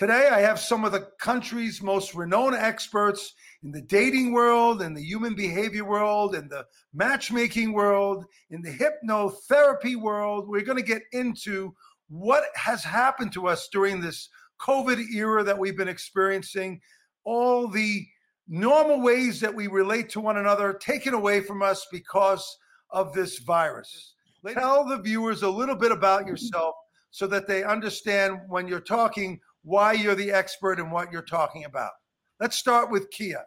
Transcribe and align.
Today, 0.00 0.30
I 0.32 0.40
have 0.40 0.58
some 0.58 0.86
of 0.86 0.92
the 0.92 1.08
country's 1.18 1.82
most 1.82 2.14
renowned 2.14 2.54
experts 2.54 3.34
in 3.62 3.70
the 3.70 3.82
dating 3.82 4.32
world, 4.32 4.80
in 4.80 4.94
the 4.94 5.02
human 5.02 5.34
behavior 5.34 5.84
world, 5.84 6.34
in 6.34 6.48
the 6.48 6.64
matchmaking 6.94 7.74
world, 7.74 8.24
in 8.48 8.62
the 8.62 8.70
hypnotherapy 8.70 9.96
world. 9.96 10.48
We're 10.48 10.62
going 10.62 10.78
to 10.78 10.82
get 10.82 11.02
into 11.12 11.74
what 12.08 12.44
has 12.54 12.82
happened 12.82 13.32
to 13.32 13.46
us 13.46 13.68
during 13.68 14.00
this 14.00 14.30
COVID 14.58 15.04
era 15.12 15.44
that 15.44 15.58
we've 15.58 15.76
been 15.76 15.86
experiencing, 15.86 16.80
all 17.24 17.68
the 17.68 18.06
normal 18.48 19.02
ways 19.02 19.38
that 19.40 19.54
we 19.54 19.66
relate 19.66 20.08
to 20.12 20.20
one 20.20 20.38
another 20.38 20.72
taken 20.72 21.12
away 21.12 21.42
from 21.42 21.60
us 21.60 21.86
because 21.92 22.56
of 22.88 23.12
this 23.12 23.40
virus. 23.40 24.14
Tell 24.54 24.82
the 24.88 25.02
viewers 25.02 25.42
a 25.42 25.50
little 25.50 25.76
bit 25.76 25.92
about 25.92 26.26
yourself 26.26 26.74
so 27.10 27.26
that 27.26 27.46
they 27.46 27.64
understand 27.64 28.40
when 28.48 28.66
you're 28.66 28.80
talking 28.80 29.38
why 29.62 29.92
you're 29.92 30.14
the 30.14 30.32
expert 30.32 30.78
and 30.78 30.90
what 30.90 31.12
you're 31.12 31.22
talking 31.22 31.64
about. 31.64 31.92
Let's 32.38 32.56
start 32.56 32.90
with 32.90 33.10
Kia. 33.10 33.44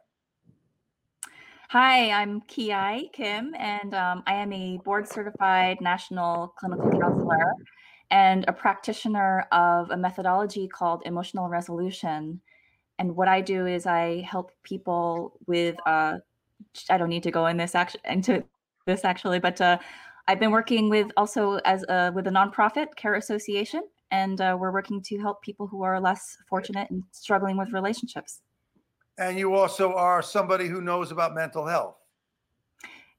Hi, 1.70 2.12
I'm 2.12 2.42
Ki 2.42 3.10
Kim, 3.14 3.56
and 3.58 3.96
um, 3.96 4.22
I 4.28 4.36
am 4.36 4.54
a 4.54 4.78
board 4.86 5.08
certified 5.08 5.82
national 5.82 6.54
clinical 6.60 6.92
counselor 6.92 7.54
and 8.12 8.46
a 8.48 8.54
practitioner 8.54 9.48
of 9.52 9.90
a 9.90 9.98
methodology 9.98 10.68
called 10.68 11.02
emotional 11.06 11.50
resolution. 11.50 12.40
And 13.00 13.16
what 13.16 13.28
I 13.28 13.42
do 13.42 13.66
is 13.66 13.88
I 13.88 14.22
help 14.22 14.52
people 14.62 15.40
with, 15.48 15.76
uh, 15.88 16.20
I 16.92 16.98
don't 17.00 17.10
need 17.10 17.24
to 17.24 17.32
go 17.32 17.48
in 17.48 17.58
this 17.58 17.74
actually 17.74 18.02
into 18.06 18.44
this 18.86 19.04
actually, 19.04 19.40
but 19.40 19.60
uh, 19.60 19.80
I've 20.28 20.40
been 20.40 20.52
working 20.52 20.90
with 20.90 21.08
also 21.18 21.56
as 21.66 21.84
a, 21.90 22.12
with 22.14 22.28
a 22.28 22.30
nonprofit 22.30 22.96
care 22.96 23.16
association 23.16 23.82
and 24.14 24.40
uh, 24.42 24.56
we're 24.58 24.72
working 24.72 25.02
to 25.02 25.18
help 25.18 25.42
people 25.42 25.66
who 25.66 25.82
are 25.82 26.00
less 26.00 26.38
fortunate 26.48 26.90
and 26.92 27.04
struggling 27.12 27.58
with 27.58 27.74
relationships. 27.74 28.42
And 29.18 29.40
you 29.40 29.56
also 29.56 29.94
are 29.94 30.22
somebody 30.22 30.68
who 30.68 30.82
knows 30.82 31.12
about 31.12 31.34
mental 31.34 31.66
health. 31.66 31.96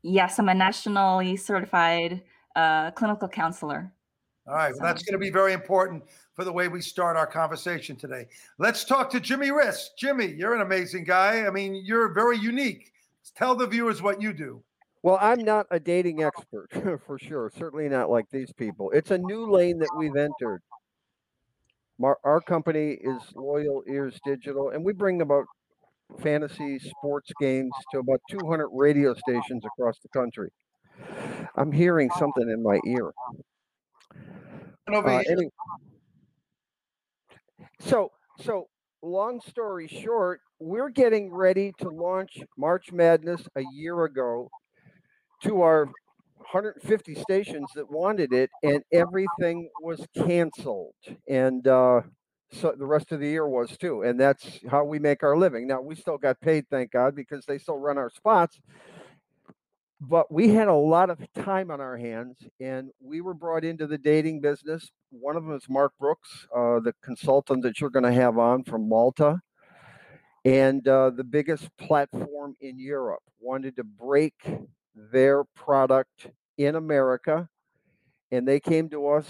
Yes, 0.02 0.38
I'm 0.38 0.48
a 0.48 0.54
nationally 0.54 1.36
certified 1.36 2.22
uh, 2.54 2.92
clinical 2.92 3.26
counselor. 3.26 3.92
All 4.46 4.54
right, 4.54 4.72
so. 4.72 4.80
well, 4.80 4.92
that's 4.92 5.02
going 5.02 5.14
to 5.14 5.18
be 5.18 5.30
very 5.30 5.52
important 5.52 6.04
for 6.34 6.44
the 6.44 6.52
way 6.52 6.68
we 6.68 6.80
start 6.80 7.16
our 7.16 7.26
conversation 7.26 7.96
today. 7.96 8.26
Let's 8.58 8.84
talk 8.84 9.10
to 9.10 9.20
Jimmy 9.20 9.48
Riss. 9.48 9.88
Jimmy, 9.98 10.26
you're 10.26 10.54
an 10.54 10.60
amazing 10.60 11.04
guy. 11.04 11.44
I 11.44 11.50
mean, 11.50 11.74
you're 11.74 12.12
very 12.12 12.38
unique. 12.38 12.92
Tell 13.34 13.56
the 13.56 13.66
viewers 13.66 14.00
what 14.00 14.22
you 14.22 14.32
do. 14.32 14.62
Well, 15.02 15.18
I'm 15.20 15.42
not 15.42 15.66
a 15.72 15.80
dating 15.80 16.22
expert 16.22 16.68
for 17.06 17.18
sure. 17.18 17.50
Certainly 17.56 17.88
not 17.88 18.10
like 18.10 18.30
these 18.30 18.52
people. 18.52 18.90
It's 18.92 19.10
a 19.10 19.18
new 19.18 19.50
lane 19.50 19.78
that 19.80 19.90
we've 19.96 20.14
entered. 20.14 20.62
Our, 22.02 22.18
our 22.24 22.40
company 22.40 22.98
is 23.00 23.22
Loyal 23.34 23.82
Ears 23.88 24.18
Digital, 24.26 24.70
and 24.70 24.84
we 24.84 24.92
bring 24.92 25.22
about 25.22 25.46
fantasy 26.20 26.78
sports 26.78 27.30
games 27.40 27.72
to 27.92 27.98
about 27.98 28.20
200 28.30 28.68
radio 28.72 29.14
stations 29.14 29.64
across 29.64 29.98
the 30.02 30.08
country. 30.08 30.50
I'm 31.56 31.72
hearing 31.72 32.10
something 32.18 32.48
in 32.48 32.62
my 32.62 32.80
ear. 32.86 33.12
Uh, 34.92 35.22
anyway, 35.30 35.50
so, 37.80 38.10
so 38.40 38.68
long 39.02 39.40
story 39.40 39.88
short, 39.88 40.40
we're 40.58 40.90
getting 40.90 41.32
ready 41.32 41.72
to 41.78 41.88
launch 41.88 42.38
March 42.58 42.92
Madness 42.92 43.42
a 43.56 43.62
year 43.72 44.04
ago 44.04 44.50
to 45.42 45.62
our 45.62 45.88
150 46.44 47.14
stations 47.14 47.68
that 47.74 47.90
wanted 47.90 48.32
it, 48.32 48.50
and 48.62 48.82
everything 48.92 49.68
was 49.80 50.06
canceled. 50.16 50.94
And 51.28 51.66
uh, 51.66 52.02
so 52.52 52.74
the 52.76 52.86
rest 52.86 53.12
of 53.12 53.20
the 53.20 53.28
year 53.28 53.48
was 53.48 53.76
too. 53.76 54.02
And 54.02 54.18
that's 54.18 54.60
how 54.70 54.84
we 54.84 54.98
make 54.98 55.22
our 55.22 55.36
living. 55.36 55.66
Now 55.66 55.80
we 55.80 55.94
still 55.94 56.18
got 56.18 56.40
paid, 56.40 56.66
thank 56.70 56.92
God, 56.92 57.14
because 57.14 57.44
they 57.44 57.58
still 57.58 57.78
run 57.78 57.98
our 57.98 58.10
spots. 58.10 58.60
But 60.00 60.30
we 60.30 60.48
had 60.48 60.68
a 60.68 60.74
lot 60.74 61.08
of 61.08 61.18
time 61.34 61.70
on 61.70 61.80
our 61.80 61.96
hands, 61.96 62.36
and 62.60 62.90
we 63.00 63.20
were 63.20 63.32
brought 63.32 63.64
into 63.64 63.86
the 63.86 63.96
dating 63.96 64.40
business. 64.40 64.90
One 65.10 65.36
of 65.36 65.44
them 65.44 65.54
is 65.54 65.68
Mark 65.68 65.92
Brooks, 65.98 66.46
uh, 66.54 66.80
the 66.80 66.94
consultant 67.02 67.62
that 67.62 67.80
you're 67.80 67.90
going 67.90 68.04
to 68.04 68.12
have 68.12 68.36
on 68.36 68.64
from 68.64 68.88
Malta 68.88 69.40
and 70.44 70.86
uh, 70.86 71.10
the 71.10 71.24
biggest 71.24 71.68
platform 71.78 72.54
in 72.60 72.78
Europe 72.78 73.22
wanted 73.40 73.76
to 73.76 73.84
break 73.84 74.34
their 74.94 75.44
product 75.44 76.28
in 76.58 76.76
America, 76.76 77.48
and 78.30 78.46
they 78.46 78.60
came 78.60 78.88
to 78.90 79.08
us 79.08 79.26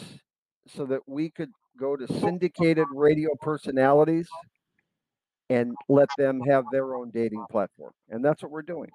so 0.68 0.84
that 0.86 1.00
we 1.06 1.30
could 1.30 1.50
go 1.78 1.96
to 1.96 2.06
syndicated 2.20 2.86
radio 2.94 3.30
personalities 3.40 4.28
and 5.50 5.74
let 5.88 6.08
them 6.16 6.40
have 6.40 6.64
their 6.72 6.94
own 6.94 7.10
dating 7.10 7.44
platform. 7.50 7.92
And 8.08 8.24
that's 8.24 8.42
what 8.42 8.50
we're 8.50 8.62
doing. 8.62 8.90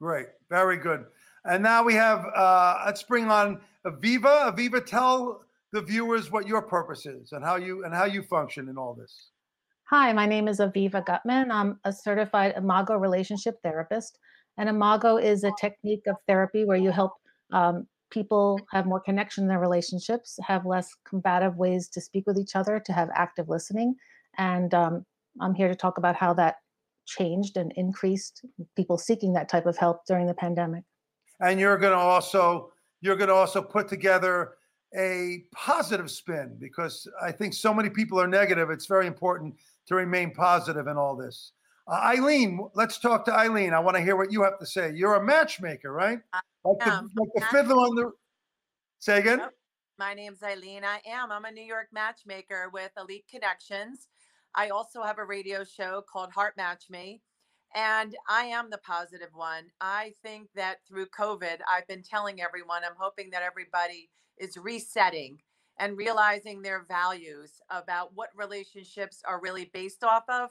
Great. 0.00 0.26
Very 0.50 0.76
good. 0.76 1.06
And 1.44 1.62
now 1.62 1.82
we 1.82 1.94
have, 1.94 2.24
uh, 2.34 2.82
let's 2.84 3.02
bring 3.02 3.30
on 3.30 3.60
Aviva. 3.86 4.54
Aviva, 4.54 4.84
tell 4.84 5.42
the 5.72 5.80
viewers 5.80 6.30
what 6.30 6.46
your 6.46 6.62
purpose 6.62 7.06
is 7.06 7.32
and 7.32 7.44
how 7.44 7.56
you 7.56 7.84
and 7.84 7.94
how 7.94 8.04
you 8.04 8.22
function 8.22 8.68
in 8.68 8.76
all 8.76 8.94
this. 8.94 9.30
Hi, 9.84 10.12
my 10.12 10.26
name 10.26 10.48
is 10.48 10.60
Aviva 10.60 11.04
Gutman. 11.04 11.50
I'm 11.50 11.78
a 11.84 11.92
certified 11.92 12.54
Imago 12.56 12.96
relationship 12.96 13.58
therapist. 13.62 14.18
And 14.58 14.68
Imago 14.68 15.16
is 15.16 15.44
a 15.44 15.52
technique 15.58 16.06
of 16.06 16.16
therapy 16.26 16.64
where 16.64 16.76
you 16.76 16.90
help 16.90 17.12
um, 17.52 17.86
people 18.10 18.60
have 18.72 18.86
more 18.86 19.00
connection 19.00 19.44
in 19.44 19.48
their 19.48 19.60
relationships, 19.60 20.38
have 20.42 20.66
less 20.66 20.88
combative 21.06 21.56
ways 21.56 21.88
to 21.88 22.00
speak 22.00 22.24
with 22.26 22.38
each 22.38 22.56
other, 22.56 22.80
to 22.80 22.92
have 22.92 23.08
active 23.14 23.48
listening. 23.48 23.94
And 24.36 24.74
um, 24.74 25.06
I'm 25.40 25.54
here 25.54 25.68
to 25.68 25.74
talk 25.74 25.98
about 25.98 26.16
how 26.16 26.34
that 26.34 26.56
changed 27.06 27.56
and 27.56 27.72
increased 27.76 28.44
people 28.76 28.98
seeking 28.98 29.32
that 29.32 29.48
type 29.48 29.66
of 29.66 29.76
help 29.76 30.04
during 30.06 30.26
the 30.26 30.34
pandemic. 30.34 30.84
And 31.40 31.60
you're 31.60 31.78
going 31.78 31.92
to 31.92 31.98
also 31.98 32.72
you're 33.00 33.16
going 33.16 33.28
to 33.28 33.34
also 33.34 33.62
put 33.62 33.86
together 33.86 34.54
a 34.96 35.44
positive 35.54 36.10
spin 36.10 36.56
because 36.58 37.06
I 37.22 37.30
think 37.30 37.54
so 37.54 37.72
many 37.72 37.90
people 37.90 38.20
are 38.20 38.26
negative. 38.26 38.70
It's 38.70 38.86
very 38.86 39.06
important 39.06 39.54
to 39.86 39.94
remain 39.94 40.32
positive 40.32 40.88
in 40.88 40.96
all 40.96 41.14
this. 41.14 41.52
Uh, 41.88 41.94
Eileen, 41.94 42.60
let's 42.74 42.98
talk 42.98 43.24
to 43.24 43.32
Eileen. 43.32 43.72
I 43.72 43.78
want 43.80 43.96
to 43.96 44.02
hear 44.02 44.14
what 44.14 44.30
you 44.30 44.42
have 44.42 44.58
to 44.58 44.66
say. 44.66 44.92
You're 44.94 45.14
a 45.14 45.24
matchmaker, 45.24 45.90
right? 45.90 46.18
Like 46.64 46.78
the, 46.84 47.08
like 47.16 47.28
the 47.34 47.40
fiddler 47.50 47.76
on 47.76 47.94
the. 47.96 48.12
Say 48.98 49.18
again. 49.18 49.38
Yep. 49.38 49.54
My 49.98 50.12
name's 50.12 50.42
Eileen. 50.42 50.84
I 50.84 51.00
am. 51.08 51.32
I'm 51.32 51.46
a 51.46 51.50
New 51.50 51.64
York 51.64 51.88
matchmaker 51.90 52.68
with 52.72 52.90
Elite 52.98 53.24
Connections. 53.30 54.08
I 54.54 54.68
also 54.68 55.02
have 55.02 55.18
a 55.18 55.24
radio 55.24 55.64
show 55.64 56.04
called 56.06 56.30
Heart 56.30 56.58
Match 56.58 56.84
Me. 56.90 57.22
And 57.74 58.14
I 58.28 58.44
am 58.44 58.70
the 58.70 58.78
positive 58.78 59.30
one. 59.32 59.64
I 59.80 60.12
think 60.22 60.48
that 60.54 60.78
through 60.86 61.06
COVID, 61.06 61.58
I've 61.70 61.86
been 61.86 62.02
telling 62.02 62.42
everyone, 62.42 62.82
I'm 62.84 62.96
hoping 62.98 63.30
that 63.30 63.42
everybody 63.42 64.10
is 64.38 64.56
resetting 64.56 65.38
and 65.78 65.96
realizing 65.96 66.60
their 66.60 66.84
values 66.86 67.60
about 67.70 68.10
what 68.14 68.28
relationships 68.36 69.22
are 69.26 69.40
really 69.40 69.70
based 69.72 70.04
off 70.04 70.24
of. 70.28 70.50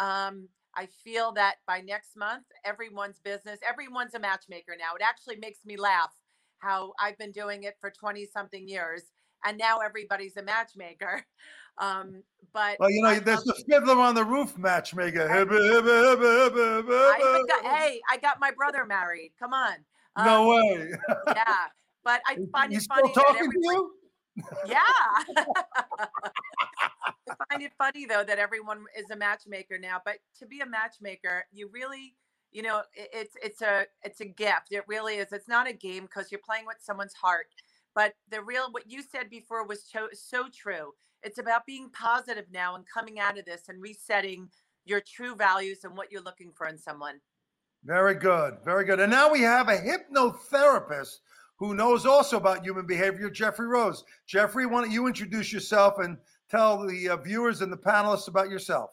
Um, 0.00 0.48
I 0.76 0.86
feel 1.04 1.32
that 1.32 1.56
by 1.66 1.80
next 1.80 2.16
month, 2.16 2.44
everyone's 2.64 3.18
business, 3.18 3.58
everyone's 3.66 4.14
a 4.14 4.20
matchmaker 4.20 4.76
now. 4.78 4.94
It 4.94 5.02
actually 5.02 5.36
makes 5.36 5.64
me 5.64 5.76
laugh 5.76 6.12
how 6.58 6.92
I've 7.00 7.18
been 7.18 7.32
doing 7.32 7.64
it 7.64 7.74
for 7.80 7.90
20 7.90 8.24
something 8.26 8.68
years 8.68 9.02
and 9.44 9.58
now 9.58 9.78
everybody's 9.78 10.36
a 10.36 10.42
matchmaker. 10.42 11.24
Um, 11.78 12.22
but 12.54 12.78
well, 12.80 12.90
you 12.90 13.02
know, 13.02 13.10
I, 13.10 13.18
there's 13.18 13.44
the 13.44 13.52
fiddler 13.68 14.00
on 14.00 14.14
the 14.14 14.24
roof 14.24 14.56
matchmaker. 14.56 15.30
I, 15.30 15.42
I 15.42 15.44
got, 17.46 17.66
hey, 17.66 18.00
I 18.10 18.16
got 18.16 18.40
my 18.40 18.50
brother 18.52 18.86
married. 18.86 19.32
Come 19.38 19.52
on. 19.52 19.74
Um, 20.16 20.24
no 20.24 20.48
way. 20.48 20.90
yeah, 21.26 21.66
but 22.02 22.22
I 22.26 22.38
find 22.50 22.72
He's 22.72 22.84
it 22.84 22.88
funny. 22.88 23.12
Still 23.12 23.24
talking 23.24 23.50
to 23.50 23.58
you? 23.60 23.92
Yeah. 24.66 25.44
Find 27.56 27.66
it 27.66 27.72
funny 27.78 28.06
though 28.06 28.24
that 28.24 28.38
everyone 28.38 28.84
is 28.98 29.10
a 29.10 29.16
matchmaker 29.16 29.78
now, 29.78 30.00
but 30.04 30.18
to 30.38 30.46
be 30.46 30.60
a 30.60 30.66
matchmaker, 30.66 31.44
you 31.52 31.70
really, 31.72 32.14
you 32.52 32.62
know, 32.62 32.82
it's 32.94 33.34
it's 33.42 33.62
a 33.62 33.86
it's 34.02 34.20
a 34.20 34.26
gift. 34.26 34.68
It 34.70 34.84
really 34.86 35.14
is. 35.14 35.32
It's 35.32 35.48
not 35.48 35.68
a 35.68 35.72
game 35.72 36.02
because 36.04 36.30
you're 36.30 36.40
playing 36.44 36.66
with 36.66 36.76
someone's 36.80 37.14
heart. 37.14 37.46
But 37.94 38.14
the 38.30 38.42
real 38.42 38.68
what 38.72 38.90
you 38.90 39.02
said 39.02 39.30
before 39.30 39.66
was 39.66 39.82
so, 39.82 40.08
so 40.12 40.48
true. 40.54 40.92
It's 41.22 41.38
about 41.38 41.66
being 41.66 41.90
positive 41.90 42.44
now 42.52 42.76
and 42.76 42.84
coming 42.86 43.18
out 43.18 43.38
of 43.38 43.46
this 43.46 43.68
and 43.68 43.82
resetting 43.82 44.50
your 44.84 45.00
true 45.00 45.34
values 45.34 45.78
and 45.82 45.96
what 45.96 46.12
you're 46.12 46.22
looking 46.22 46.52
for 46.54 46.68
in 46.68 46.78
someone. 46.78 47.20
Very 47.84 48.14
good. 48.14 48.58
Very 48.64 48.84
good. 48.84 49.00
And 49.00 49.10
now 49.10 49.30
we 49.30 49.40
have 49.40 49.68
a 49.68 49.78
hypnotherapist 49.78 51.20
who 51.58 51.74
knows 51.74 52.04
also 52.04 52.36
about 52.36 52.64
human 52.64 52.86
behavior, 52.86 53.30
Jeffrey 53.30 53.66
Rose. 53.66 54.04
Jeffrey, 54.26 54.66
why 54.66 54.82
don't 54.82 54.90
you 54.90 55.06
introduce 55.06 55.52
yourself 55.52 55.98
and 55.98 56.18
tell 56.50 56.86
the 56.86 57.10
uh, 57.10 57.16
viewers 57.16 57.62
and 57.62 57.72
the 57.72 57.76
panelists 57.76 58.28
about 58.28 58.50
yourself? 58.50 58.90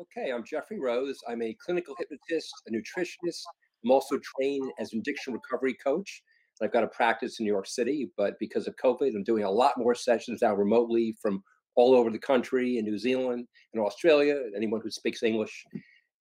Okay, 0.00 0.30
I'm 0.32 0.44
Jeffrey 0.44 0.80
Rose. 0.80 1.18
I'm 1.28 1.42
a 1.42 1.56
clinical 1.64 1.94
hypnotist, 1.98 2.52
a 2.66 2.70
nutritionist. 2.70 3.42
I'm 3.84 3.90
also 3.90 4.18
trained 4.18 4.70
as 4.78 4.92
an 4.92 5.00
addiction 5.00 5.34
recovery 5.34 5.74
coach. 5.74 6.22
I've 6.62 6.72
got 6.72 6.84
a 6.84 6.88
practice 6.88 7.40
in 7.40 7.44
New 7.44 7.52
York 7.52 7.66
City, 7.66 8.10
but 8.16 8.38
because 8.38 8.68
of 8.68 8.76
COVID, 8.76 9.14
I'm 9.14 9.24
doing 9.24 9.42
a 9.42 9.50
lot 9.50 9.72
more 9.76 9.94
sessions 9.94 10.42
now 10.42 10.54
remotely 10.54 11.16
from 11.20 11.42
all 11.74 11.94
over 11.94 12.10
the 12.10 12.18
country 12.18 12.78
in 12.78 12.84
New 12.84 12.98
Zealand 12.98 13.48
and 13.74 13.82
Australia, 13.82 14.40
anyone 14.56 14.80
who 14.82 14.90
speaks 14.90 15.22
English, 15.22 15.64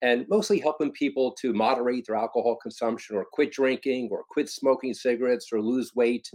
and 0.02 0.26
mostly 0.30 0.60
helping 0.60 0.92
people 0.92 1.36
to 1.42 1.54
moderate 1.54 2.06
their 2.08 2.16
alcohol 2.16 2.58
consumption 2.62 3.16
or 3.16 3.26
quit 3.32 3.52
drinking 3.52 4.10
or 4.12 4.24
quit 4.30 4.50
smoking 4.50 4.94
cigarettes 4.94 5.50
or 5.52 5.62
lose 5.62 5.92
weight 5.96 6.28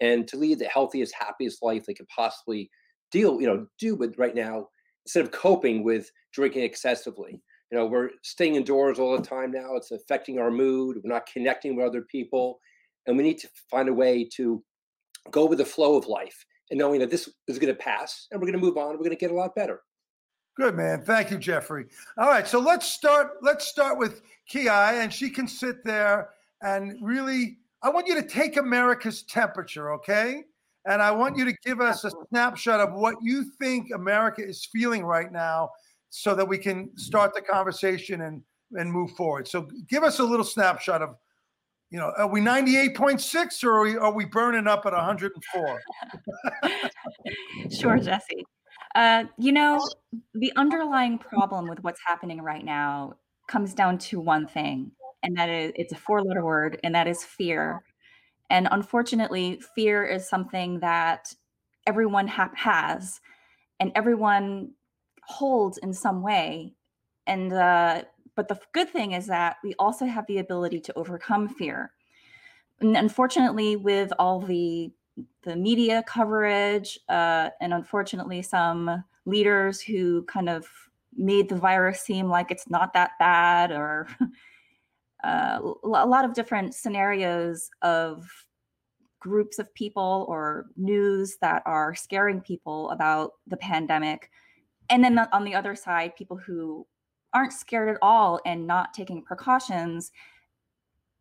and 0.00 0.26
to 0.26 0.36
lead 0.36 0.58
the 0.58 0.66
healthiest, 0.66 1.14
happiest 1.14 1.62
life 1.62 1.86
they 1.86 1.94
could 1.94 2.08
possibly 2.08 2.68
deal, 3.10 3.40
you 3.40 3.46
know, 3.46 3.66
do 3.78 3.94
with 3.94 4.18
right 4.18 4.34
now 4.34 4.68
instead 5.06 5.24
of 5.24 5.30
coping 5.30 5.84
with 5.84 6.10
drinking 6.32 6.62
excessively. 6.62 7.42
You 7.70 7.78
know, 7.78 7.86
we're 7.86 8.10
staying 8.22 8.54
indoors 8.54 8.98
all 8.98 9.16
the 9.16 9.26
time 9.26 9.50
now. 9.50 9.74
It's 9.76 9.90
affecting 9.90 10.38
our 10.38 10.50
mood. 10.50 10.98
We're 11.02 11.12
not 11.12 11.26
connecting 11.26 11.76
with 11.76 11.86
other 11.86 12.02
people. 12.02 12.60
And 13.06 13.16
we 13.16 13.22
need 13.22 13.38
to 13.38 13.48
find 13.70 13.88
a 13.88 13.94
way 13.94 14.28
to 14.36 14.62
go 15.30 15.46
with 15.46 15.58
the 15.58 15.64
flow 15.64 15.96
of 15.96 16.06
life 16.06 16.44
and 16.70 16.78
knowing 16.78 17.00
that 17.00 17.10
this 17.10 17.28
is 17.48 17.58
going 17.58 17.74
to 17.74 17.78
pass 17.78 18.26
and 18.30 18.40
we're 18.40 18.46
going 18.46 18.58
to 18.58 18.64
move 18.64 18.76
on. 18.76 18.90
We're 18.90 18.98
going 18.98 19.10
to 19.10 19.16
get 19.16 19.30
a 19.30 19.34
lot 19.34 19.54
better. 19.54 19.80
Good 20.56 20.76
man. 20.76 21.02
Thank 21.02 21.30
you, 21.30 21.38
Jeffrey. 21.38 21.86
All 22.16 22.28
right. 22.28 22.46
So 22.46 22.60
let's 22.60 22.86
start. 22.86 23.32
Let's 23.42 23.66
start 23.66 23.98
with 23.98 24.22
Ki, 24.48 24.68
and 24.68 25.12
she 25.12 25.28
can 25.28 25.48
sit 25.48 25.84
there 25.84 26.30
and 26.62 26.96
really. 27.02 27.58
I 27.82 27.90
want 27.90 28.06
you 28.06 28.14
to 28.14 28.26
take 28.26 28.56
America's 28.56 29.24
temperature, 29.24 29.92
okay? 29.92 30.44
And 30.86 31.00
I 31.00 31.10
want 31.10 31.36
you 31.36 31.44
to 31.46 31.54
give 31.64 31.80
us 31.80 32.04
a 32.04 32.10
snapshot 32.28 32.80
of 32.80 32.92
what 32.92 33.16
you 33.22 33.44
think 33.58 33.88
America 33.94 34.42
is 34.46 34.68
feeling 34.70 35.04
right 35.04 35.32
now 35.32 35.70
so 36.10 36.34
that 36.34 36.46
we 36.46 36.58
can 36.58 36.90
start 36.96 37.34
the 37.34 37.40
conversation 37.40 38.22
and, 38.22 38.42
and 38.72 38.92
move 38.92 39.10
forward. 39.12 39.48
So 39.48 39.68
give 39.88 40.02
us 40.02 40.18
a 40.18 40.24
little 40.24 40.44
snapshot 40.44 41.02
of, 41.02 41.16
you 41.90 41.98
know, 41.98 42.12
are 42.18 42.28
we 42.28 42.40
98.6 42.40 43.64
or 43.64 43.72
are 43.72 43.82
we, 43.82 43.96
are 43.96 44.12
we 44.12 44.24
burning 44.26 44.66
up 44.66 44.84
at 44.84 44.92
104? 44.92 45.80
sure, 47.70 47.98
Jesse. 47.98 48.44
Uh, 48.94 49.24
you 49.38 49.52
know, 49.52 49.80
the 50.34 50.52
underlying 50.56 51.18
problem 51.18 51.68
with 51.68 51.82
what's 51.82 52.00
happening 52.06 52.40
right 52.40 52.64
now 52.64 53.14
comes 53.48 53.74
down 53.74 53.98
to 53.98 54.20
one 54.20 54.46
thing, 54.46 54.92
and 55.22 55.36
that 55.36 55.48
is 55.48 55.72
it's 55.74 55.92
a 55.92 55.96
four 55.96 56.22
letter 56.22 56.44
word, 56.44 56.78
and 56.84 56.94
that 56.94 57.08
is 57.08 57.24
fear. 57.24 57.82
And 58.50 58.68
unfortunately, 58.70 59.60
fear 59.74 60.04
is 60.04 60.28
something 60.28 60.80
that 60.80 61.34
everyone 61.86 62.28
ha- 62.28 62.52
has 62.54 63.20
and 63.80 63.92
everyone 63.94 64.72
holds 65.22 65.78
in 65.78 65.92
some 65.92 66.22
way. 66.22 66.74
And, 67.26 67.52
uh, 67.52 68.02
but 68.36 68.48
the 68.48 68.58
good 68.72 68.88
thing 68.90 69.12
is 69.12 69.26
that 69.26 69.56
we 69.62 69.74
also 69.78 70.06
have 70.06 70.26
the 70.26 70.38
ability 70.38 70.80
to 70.80 70.98
overcome 70.98 71.48
fear. 71.48 71.92
And 72.80 72.96
unfortunately, 72.96 73.76
with 73.76 74.12
all 74.18 74.40
the 74.40 74.92
the 75.42 75.54
media 75.54 76.02
coverage, 76.08 76.98
uh, 77.08 77.50
and 77.60 77.72
unfortunately, 77.72 78.42
some 78.42 79.04
leaders 79.26 79.80
who 79.80 80.24
kind 80.24 80.48
of 80.48 80.66
made 81.16 81.48
the 81.48 81.56
virus 81.56 82.00
seem 82.00 82.28
like 82.28 82.50
it's 82.50 82.68
not 82.68 82.92
that 82.94 83.12
bad, 83.20 83.70
or 83.70 84.08
uh, 85.24 85.58
a 85.82 86.06
lot 86.06 86.24
of 86.24 86.34
different 86.34 86.74
scenarios 86.74 87.70
of 87.82 88.28
groups 89.20 89.58
of 89.58 89.72
people 89.74 90.26
or 90.28 90.66
news 90.76 91.38
that 91.40 91.62
are 91.64 91.94
scaring 91.94 92.40
people 92.42 92.90
about 92.90 93.32
the 93.46 93.56
pandemic. 93.56 94.30
And 94.90 95.02
then 95.02 95.18
on 95.18 95.44
the 95.44 95.54
other 95.54 95.74
side, 95.74 96.14
people 96.14 96.36
who 96.36 96.86
aren't 97.32 97.54
scared 97.54 97.88
at 97.88 97.98
all 98.02 98.38
and 98.44 98.66
not 98.66 98.92
taking 98.92 99.22
precautions 99.22 100.12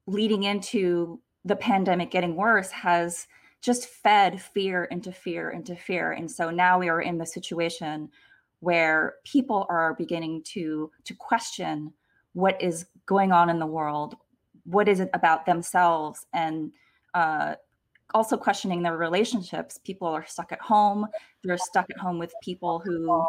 leading 0.06 0.44
into 0.44 1.22
the 1.46 1.56
pandemic 1.56 2.12
getting 2.12 2.36
worse 2.36 2.70
has 2.72 3.26
just 3.62 3.88
fed 3.88 4.42
fear 4.42 4.84
into 4.86 5.14
fear 5.14 5.52
into 5.52 5.76
fear. 5.76 6.12
And 6.12 6.30
so 6.30 6.50
now 6.50 6.78
we 6.78 6.90
are 6.90 7.02
in 7.02 7.18
the 7.18 7.26
situation 7.26 8.10
where 8.60 9.16
people 9.24 9.66
are 9.70 9.94
beginning 9.96 10.44
to 10.44 10.92
to 11.06 11.14
question 11.16 11.94
what 12.34 12.62
is 12.62 12.86
going 13.06 13.32
on 13.32 13.50
in 13.50 13.60
the 13.60 13.66
world, 13.66 14.16
what 14.66 14.88
is 14.88 15.00
it 15.00 15.10
about 15.14 15.46
themselves, 15.46 16.26
and 16.34 16.72
uh, 17.14 17.56
also 18.14 18.38
questioning 18.38 18.84
their 18.84 18.98
relationships. 18.98 19.80
People 19.84 20.08
are 20.08 20.26
stuck 20.26 20.52
at 20.52 20.62
home. 20.62 21.08
They're 21.44 21.58
stuck 21.58 21.90
at 21.90 21.98
home 21.98 22.20
with 22.20 22.34
people 22.42 22.80
who 22.80 23.26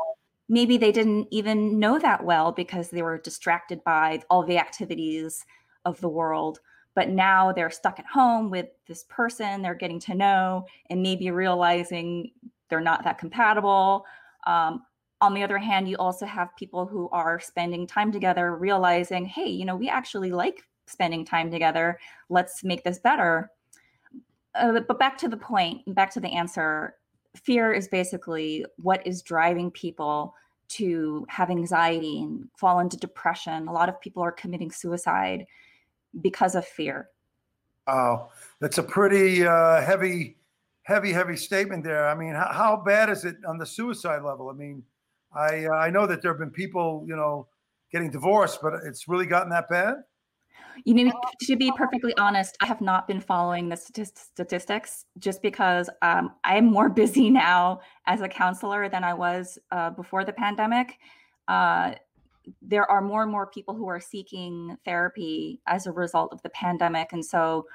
maybe 0.48 0.76
they 0.76 0.92
didn't 0.92 1.28
even 1.30 1.78
know 1.78 1.98
that 1.98 2.24
well 2.24 2.52
because 2.52 2.90
they 2.90 3.02
were 3.02 3.18
distracted 3.18 3.82
by 3.84 4.20
all 4.28 4.42
the 4.42 4.58
activities 4.58 5.44
of 5.84 6.00
the 6.00 6.08
world. 6.08 6.60
But 6.94 7.08
now 7.08 7.52
they're 7.52 7.70
stuck 7.70 7.98
at 7.98 8.06
home 8.06 8.50
with 8.50 8.68
this 8.86 9.04
person 9.08 9.62
they're 9.62 9.74
getting 9.74 10.00
to 10.00 10.14
know 10.14 10.66
and 10.90 11.02
maybe 11.02 11.30
realizing 11.30 12.30
they're 12.68 12.80
not 12.80 13.04
that 13.04 13.18
compatible. 13.18 14.04
Um, 14.46 14.82
on 15.24 15.32
the 15.34 15.42
other 15.42 15.58
hand, 15.58 15.88
you 15.88 15.96
also 15.96 16.26
have 16.26 16.54
people 16.56 16.84
who 16.86 17.08
are 17.10 17.40
spending 17.40 17.86
time 17.86 18.12
together, 18.12 18.54
realizing, 18.54 19.24
hey, 19.24 19.48
you 19.48 19.64
know, 19.64 19.74
we 19.74 19.88
actually 19.88 20.30
like 20.30 20.62
spending 20.86 21.24
time 21.24 21.50
together. 21.50 21.98
Let's 22.28 22.62
make 22.62 22.84
this 22.84 22.98
better. 22.98 23.50
Uh, 24.54 24.80
but 24.80 24.98
back 24.98 25.16
to 25.18 25.28
the 25.28 25.36
point, 25.36 25.82
back 25.94 26.12
to 26.12 26.20
the 26.20 26.28
answer, 26.28 26.96
fear 27.42 27.72
is 27.72 27.88
basically 27.88 28.66
what 28.76 29.04
is 29.06 29.22
driving 29.22 29.70
people 29.70 30.34
to 30.66 31.24
have 31.30 31.50
anxiety 31.50 32.22
and 32.22 32.46
fall 32.56 32.80
into 32.80 32.98
depression. 32.98 33.66
A 33.66 33.72
lot 33.72 33.88
of 33.88 33.98
people 34.00 34.22
are 34.22 34.32
committing 34.32 34.70
suicide 34.70 35.46
because 36.20 36.54
of 36.54 36.66
fear. 36.66 37.08
Oh, 37.86 38.28
that's 38.60 38.78
a 38.78 38.82
pretty 38.82 39.46
uh, 39.46 39.80
heavy, 39.80 40.36
heavy, 40.82 41.12
heavy 41.12 41.36
statement 41.36 41.82
there. 41.82 42.08
I 42.08 42.14
mean, 42.14 42.34
how, 42.34 42.50
how, 42.52 42.82
bad 42.84 43.08
is 43.08 43.24
it 43.24 43.36
on 43.46 43.58
the 43.58 43.66
suicide 43.66 44.22
level? 44.22 44.48
I 44.48 44.52
mean, 44.52 44.82
I 45.34 45.66
uh, 45.66 45.74
I 45.74 45.90
know 45.90 46.06
that 46.06 46.22
there 46.22 46.32
have 46.32 46.38
been 46.38 46.50
people, 46.50 47.04
you 47.06 47.16
know, 47.16 47.48
getting 47.92 48.10
divorced, 48.10 48.60
but 48.62 48.74
it's 48.84 49.08
really 49.08 49.26
gotten 49.26 49.50
that 49.50 49.68
bad. 49.68 49.94
You 50.84 50.94
know, 50.94 51.12
to 51.42 51.56
be 51.56 51.70
perfectly 51.76 52.12
honest, 52.18 52.56
I 52.60 52.66
have 52.66 52.80
not 52.80 53.06
been 53.06 53.20
following 53.20 53.68
the 53.68 53.76
statistics 53.76 55.04
just 55.18 55.40
because 55.40 55.88
um, 56.02 56.34
I 56.42 56.56
am 56.56 56.66
more 56.66 56.88
busy 57.02 57.30
now 57.30 57.80
as 58.06 58.20
a 58.20 58.28
counselor 58.28 58.88
than 58.88 59.04
I 59.04 59.14
was 59.14 59.58
uh, 59.70 59.90
before 59.90 60.24
the 60.24 60.32
pandemic. 60.32 60.98
Uh, 61.46 61.92
there 62.60 62.90
are 62.90 63.00
more 63.00 63.22
and 63.22 63.30
more 63.30 63.46
people 63.46 63.74
who 63.74 63.88
are 63.88 64.00
seeking 64.00 64.76
therapy 64.84 65.60
as 65.66 65.86
a 65.86 65.92
result 65.92 66.32
of 66.32 66.42
the 66.42 66.50
pandemic. 66.50 67.12
And 67.12 67.24
so 67.24 67.66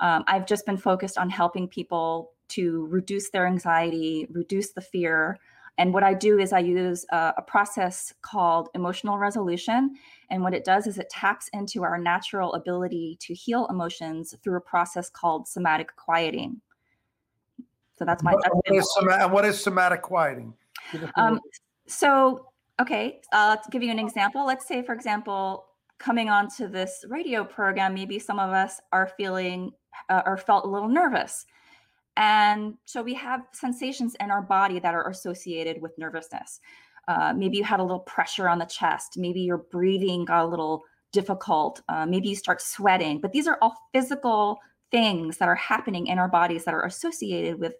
um, 0.00 0.24
I've 0.26 0.46
just 0.46 0.66
been 0.66 0.76
focused 0.76 1.16
on 1.16 1.30
helping 1.30 1.68
people 1.68 2.32
to 2.48 2.86
reduce 2.90 3.30
their 3.30 3.46
anxiety, 3.46 4.26
reduce 4.30 4.72
the 4.72 4.80
fear, 4.80 5.38
and 5.78 5.94
what 5.94 6.02
I 6.02 6.12
do 6.12 6.38
is 6.40 6.52
I 6.52 6.58
use 6.58 7.06
a, 7.10 7.34
a, 7.38 7.42
process 7.42 8.12
called 8.20 8.68
emotional 8.74 9.16
resolution. 9.16 9.94
And 10.28 10.42
what 10.42 10.52
it 10.52 10.64
does 10.64 10.88
is 10.88 10.98
it 10.98 11.08
taps 11.08 11.48
into 11.52 11.84
our 11.84 11.96
natural 11.98 12.52
ability 12.54 13.16
to 13.20 13.32
heal 13.32 13.68
emotions 13.70 14.34
through 14.42 14.56
a 14.56 14.60
process 14.60 15.08
called 15.08 15.46
somatic 15.46 15.94
quieting. 15.94 16.60
So 17.96 18.04
that's 18.04 18.22
my. 18.24 18.32
That's 18.42 18.54
what, 18.54 18.76
is 18.76 18.94
soma- 18.94 19.28
what 19.28 19.44
is 19.44 19.62
somatic 19.62 20.02
quieting? 20.02 20.52
Um, 21.16 21.40
so, 21.86 22.46
okay, 22.80 23.20
uh, 23.32 23.56
to 23.56 23.70
give 23.70 23.82
you 23.82 23.90
an 23.90 23.98
example, 23.98 24.46
let's 24.46 24.66
say, 24.66 24.82
for 24.82 24.94
example, 24.94 25.66
coming 25.98 26.28
onto 26.28 26.68
this 26.68 27.04
radio 27.08 27.44
program, 27.44 27.94
maybe 27.94 28.18
some 28.18 28.38
of 28.38 28.50
us 28.50 28.80
are 28.92 29.08
feeling 29.16 29.72
uh, 30.08 30.22
or 30.26 30.36
felt 30.36 30.64
a 30.64 30.68
little 30.68 30.88
nervous. 30.88 31.46
And 32.18 32.74
so 32.84 33.00
we 33.00 33.14
have 33.14 33.42
sensations 33.52 34.16
in 34.18 34.32
our 34.32 34.42
body 34.42 34.80
that 34.80 34.92
are 34.92 35.08
associated 35.08 35.80
with 35.80 35.96
nervousness. 35.98 36.60
Uh, 37.06 37.32
maybe 37.32 37.56
you 37.56 37.64
had 37.64 37.78
a 37.78 37.82
little 37.82 38.00
pressure 38.00 38.48
on 38.48 38.58
the 38.58 38.64
chest. 38.66 39.16
Maybe 39.16 39.40
your 39.40 39.58
breathing 39.58 40.24
got 40.24 40.44
a 40.44 40.48
little 40.48 40.82
difficult. 41.12 41.80
Uh, 41.88 42.06
maybe 42.06 42.28
you 42.28 42.34
start 42.34 42.60
sweating. 42.60 43.20
But 43.20 43.30
these 43.30 43.46
are 43.46 43.56
all 43.62 43.74
physical 43.94 44.58
things 44.90 45.38
that 45.38 45.48
are 45.48 45.54
happening 45.54 46.08
in 46.08 46.18
our 46.18 46.28
bodies 46.28 46.64
that 46.64 46.74
are 46.74 46.84
associated 46.84 47.60
with 47.60 47.74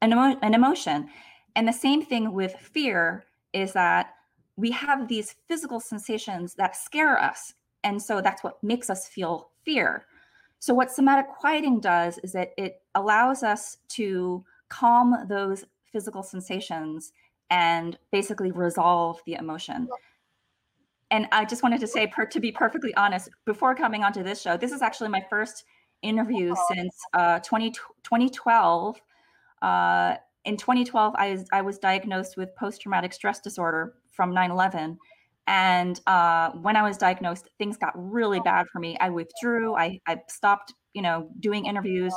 an, 0.00 0.10
emo- 0.10 0.38
an 0.42 0.54
emotion. 0.54 1.08
And 1.54 1.68
the 1.68 1.72
same 1.72 2.04
thing 2.04 2.32
with 2.32 2.56
fear 2.56 3.24
is 3.52 3.72
that 3.74 4.14
we 4.56 4.72
have 4.72 5.06
these 5.06 5.36
physical 5.46 5.78
sensations 5.78 6.54
that 6.56 6.74
scare 6.74 7.16
us. 7.16 7.54
And 7.84 8.02
so 8.02 8.20
that's 8.20 8.42
what 8.42 8.62
makes 8.62 8.90
us 8.90 9.06
feel 9.06 9.50
fear. 9.64 10.06
So, 10.62 10.72
what 10.74 10.92
somatic 10.92 11.26
quieting 11.28 11.80
does 11.80 12.18
is 12.18 12.30
that 12.34 12.52
it 12.56 12.82
allows 12.94 13.42
us 13.42 13.78
to 13.88 14.44
calm 14.68 15.26
those 15.28 15.64
physical 15.90 16.22
sensations 16.22 17.12
and 17.50 17.98
basically 18.12 18.52
resolve 18.52 19.20
the 19.26 19.34
emotion. 19.34 19.88
And 21.10 21.26
I 21.32 21.46
just 21.46 21.64
wanted 21.64 21.80
to 21.80 21.88
say, 21.88 22.06
per, 22.06 22.26
to 22.26 22.38
be 22.38 22.52
perfectly 22.52 22.94
honest, 22.94 23.28
before 23.44 23.74
coming 23.74 24.04
onto 24.04 24.22
this 24.22 24.40
show, 24.40 24.56
this 24.56 24.70
is 24.70 24.82
actually 24.82 25.08
my 25.08 25.26
first 25.28 25.64
interview 26.02 26.54
since 26.68 26.94
uh, 27.12 27.40
20, 27.40 27.72
2012. 28.04 29.00
Uh, 29.62 30.14
in 30.44 30.56
2012, 30.56 31.14
I 31.18 31.32
was, 31.32 31.44
I 31.50 31.60
was 31.60 31.78
diagnosed 31.80 32.36
with 32.36 32.54
post 32.54 32.82
traumatic 32.82 33.12
stress 33.12 33.40
disorder 33.40 33.94
from 34.12 34.32
9 34.32 34.52
11. 34.52 34.96
And 35.46 36.00
uh, 36.06 36.50
when 36.50 36.76
I 36.76 36.82
was 36.82 36.96
diagnosed, 36.96 37.48
things 37.58 37.76
got 37.76 37.92
really 37.96 38.40
bad 38.40 38.66
for 38.72 38.78
me. 38.78 38.96
I 39.00 39.10
withdrew. 39.10 39.74
I, 39.74 39.98
I 40.06 40.20
stopped, 40.28 40.72
you 40.94 41.02
know, 41.02 41.28
doing 41.40 41.66
interviews, 41.66 42.14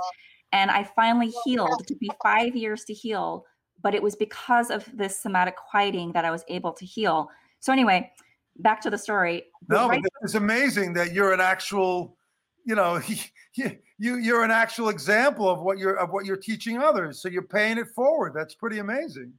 and 0.52 0.70
I 0.70 0.84
finally 0.96 1.34
healed. 1.44 1.82
It 1.82 1.88
took 1.88 2.02
me 2.02 2.10
five 2.22 2.56
years 2.56 2.84
to 2.86 2.94
heal, 2.94 3.46
but 3.82 3.96
it 3.96 4.04
was 4.04 4.16
because 4.16 4.70
of 4.70 4.86
this 4.94 5.22
somatic 5.22 5.56
quieting 5.56 6.12
that 6.14 6.24
I 6.24 6.32
was 6.32 6.44
able 6.50 6.74
to 6.74 6.86
heal. 6.86 7.30
So 7.60 7.74
anyway, 7.74 8.12
back 8.58 8.80
to 8.82 8.90
the 8.90 8.98
story. 8.98 9.46
No, 9.70 9.90
Right- 9.90 10.02
but 10.02 10.12
it's 10.22 10.36
amazing 10.36 10.94
that 10.94 11.14
you're 11.14 11.34
an 11.34 11.42
actual, 11.42 12.18
you 12.64 12.76
know, 12.76 13.02
you 13.56 13.80
you're 13.98 14.44
an 14.44 14.52
actual 14.52 14.90
example 14.90 15.50
of 15.50 15.62
what 15.62 15.78
you're 15.78 15.96
of 15.98 16.12
what 16.12 16.26
you're 16.26 16.38
teaching 16.38 16.78
others. 16.78 17.22
So 17.22 17.30
you're 17.30 17.42
paying 17.42 17.78
it 17.78 17.88
forward. 17.96 18.34
That's 18.36 18.54
pretty 18.54 18.80
amazing. 18.80 19.34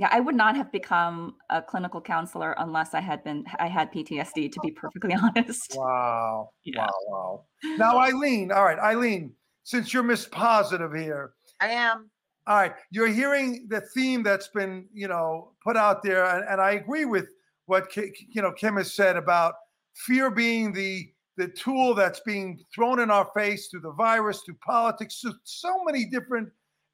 Yeah, 0.00 0.08
I 0.10 0.18
would 0.20 0.34
not 0.34 0.56
have 0.56 0.72
become 0.72 1.34
a 1.50 1.60
clinical 1.60 2.00
counselor 2.00 2.54
unless 2.58 2.94
I 2.94 3.00
had 3.00 3.22
been 3.22 3.44
I 3.58 3.68
had 3.68 3.92
PTSD. 3.92 4.50
To 4.50 4.60
be 4.60 4.70
perfectly 4.70 5.14
honest. 5.22 5.76
Wow. 5.76 6.50
Yeah. 6.64 6.86
Wow. 6.86 6.90
Wow. 7.08 7.44
Now, 7.76 7.98
Eileen. 7.98 8.50
All 8.50 8.64
right, 8.64 8.78
Eileen. 8.78 9.34
Since 9.64 9.92
you're 9.92 10.02
Miss 10.02 10.26
Positive 10.26 10.92
here, 10.94 11.32
I 11.60 11.68
am. 11.68 12.10
all 12.46 12.56
right, 12.56 12.72
you're 12.90 13.08
hearing 13.08 13.66
the 13.68 13.82
theme 13.94 14.22
that's 14.22 14.48
been, 14.48 14.88
you 14.92 15.06
know, 15.06 15.52
put 15.62 15.76
out 15.76 16.02
there, 16.02 16.24
and, 16.24 16.44
and 16.48 16.60
I 16.62 16.72
agree 16.72 17.04
with 17.04 17.28
what 17.66 17.90
Ki- 17.90 18.10
you 18.32 18.40
know 18.40 18.52
Kim 18.52 18.76
has 18.78 18.94
said 18.94 19.16
about 19.16 19.54
fear 19.94 20.30
being 20.30 20.72
the 20.72 21.12
the 21.36 21.48
tool 21.48 21.94
that's 21.94 22.20
being 22.20 22.58
thrown 22.74 23.00
in 23.00 23.10
our 23.10 23.28
face 23.36 23.68
through 23.68 23.82
the 23.82 23.92
virus, 23.92 24.40
through 24.46 24.56
politics, 24.64 25.20
through 25.20 25.34
so 25.44 25.84
many 25.84 26.06
different 26.06 26.48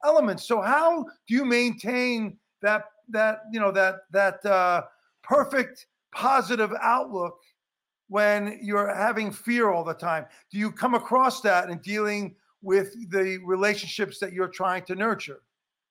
elements. 0.05 0.47
So 0.49 0.61
how 0.61 1.05
do 1.29 1.35
you 1.35 1.45
maintain 1.45 2.37
that 2.63 2.85
that 3.09 3.43
you 3.53 3.61
know 3.61 3.73
that 3.73 4.01
that 4.11 4.45
uh, 4.45 4.83
perfect 5.23 5.87
positive 6.13 6.73
outlook 6.81 7.39
when 8.09 8.59
you're 8.63 8.95
having 8.95 9.31
fear 9.31 9.71
all 9.71 9.85
the 9.85 9.95
time? 9.95 10.27
Do 10.51 10.59
you 10.59 10.71
come 10.71 10.95
across 10.95 11.41
that 11.43 11.71
in 11.71 11.79
dealing 11.79 12.37
with 12.63 12.95
the 13.11 13.39
relationships 13.45 14.19
that 14.21 14.33
you're 14.33 14.49
trying 14.49 14.85
to 14.85 14.95
nurture? 14.95 15.41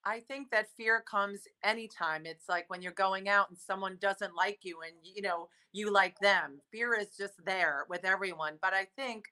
I 0.05 0.19
think 0.19 0.51
that 0.51 0.67
fear 0.77 1.03
comes 1.09 1.47
anytime. 1.63 2.25
It's 2.25 2.47
like 2.47 2.69
when 2.69 2.81
you're 2.81 2.91
going 2.91 3.27
out 3.27 3.49
and 3.49 3.57
someone 3.57 3.97
doesn't 3.99 4.35
like 4.35 4.59
you 4.61 4.81
and 4.85 4.93
you 5.03 5.21
know, 5.21 5.49
you 5.71 5.91
like 5.91 6.19
them. 6.19 6.59
Fear 6.71 6.95
is 6.99 7.17
just 7.17 7.33
there 7.43 7.85
with 7.89 8.05
everyone. 8.05 8.57
But 8.61 8.73
I 8.73 8.87
think 8.95 9.25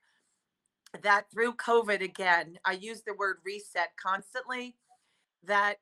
that 1.02 1.30
through 1.30 1.54
COVID 1.54 2.02
again, 2.02 2.58
I 2.64 2.72
use 2.72 3.02
the 3.02 3.14
word 3.14 3.38
reset 3.44 3.90
constantly 4.02 4.76
that 5.44 5.76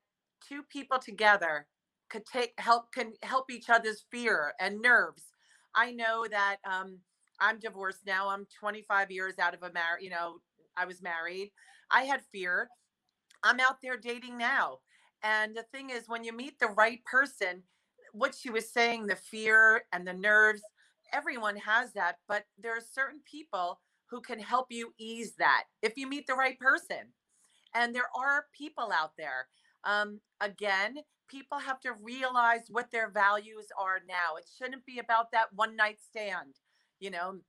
two 0.47 0.61
people 0.63 0.99
together 0.99 1.67
could 2.13 2.27
take 2.27 2.53
help 2.59 2.93
can 2.93 3.13
help 3.23 3.51
each 3.51 3.71
other's 3.71 4.05
fear 4.11 4.53
and 4.61 4.81
nerves. 4.81 5.23
I 5.75 5.91
know 5.93 6.25
that 6.31 6.57
um 6.71 6.99
I'm 7.41 7.59
divorced 7.59 8.05
now. 8.07 8.29
I'm 8.29 8.47
25 8.59 9.11
years 9.11 9.39
out 9.39 9.55
of 9.55 9.63
a 9.63 9.73
marriage, 9.73 10.03
you 10.03 10.11
know, 10.11 10.37
I 10.77 10.85
was 10.85 11.01
married. 11.03 11.51
I 11.91 12.03
had 12.03 12.21
fear. 12.31 12.69
I'm 13.43 13.59
out 13.59 13.77
there 13.83 13.97
dating 13.97 14.37
now. 14.37 14.79
And 15.23 15.55
the 15.57 15.63
thing 15.73 15.89
is, 15.89 16.07
when 16.07 16.23
you 16.23 16.33
meet 16.33 16.59
the 16.59 16.67
right 16.67 17.03
person, 17.05 17.63
what 18.13 18.35
she 18.35 18.51
was 18.51 18.71
saying, 18.71 19.07
the 19.07 19.17
fear 19.17 19.83
and 19.93 20.07
the 20.07 20.13
nerves, 20.13 20.61
everyone 21.13 21.57
has 21.57 21.93
that. 21.93 22.17
But 22.29 22.45
there 22.61 22.77
are 22.77 22.81
certain 22.93 23.21
people 23.29 23.81
who 24.07 24.21
can 24.21 24.39
help 24.39 24.67
you 24.71 24.93
ease 24.99 25.33
that 25.39 25.65
if 25.81 25.97
you 25.97 26.07
meet 26.07 26.27
the 26.27 26.35
right 26.35 26.59
person. 26.59 27.13
And 27.75 27.95
there 27.95 28.09
are 28.15 28.45
people 28.57 28.91
out 28.93 29.13
there. 29.17 29.47
Um, 29.85 30.21
again, 30.41 30.97
people 31.33 31.57
have 31.57 31.79
to 31.81 31.93
realize 32.01 32.61
what 32.69 32.91
their 32.91 33.09
values 33.09 33.65
are 33.79 33.99
now. 34.07 34.35
It 34.37 34.47
shouldn't 34.57 34.85
be 34.85 34.99
about 34.99 35.31
that 35.31 35.47
one 35.55 35.75
night 35.75 35.97
stand. 36.01 36.53
You 36.99 37.09
know, 37.11 37.39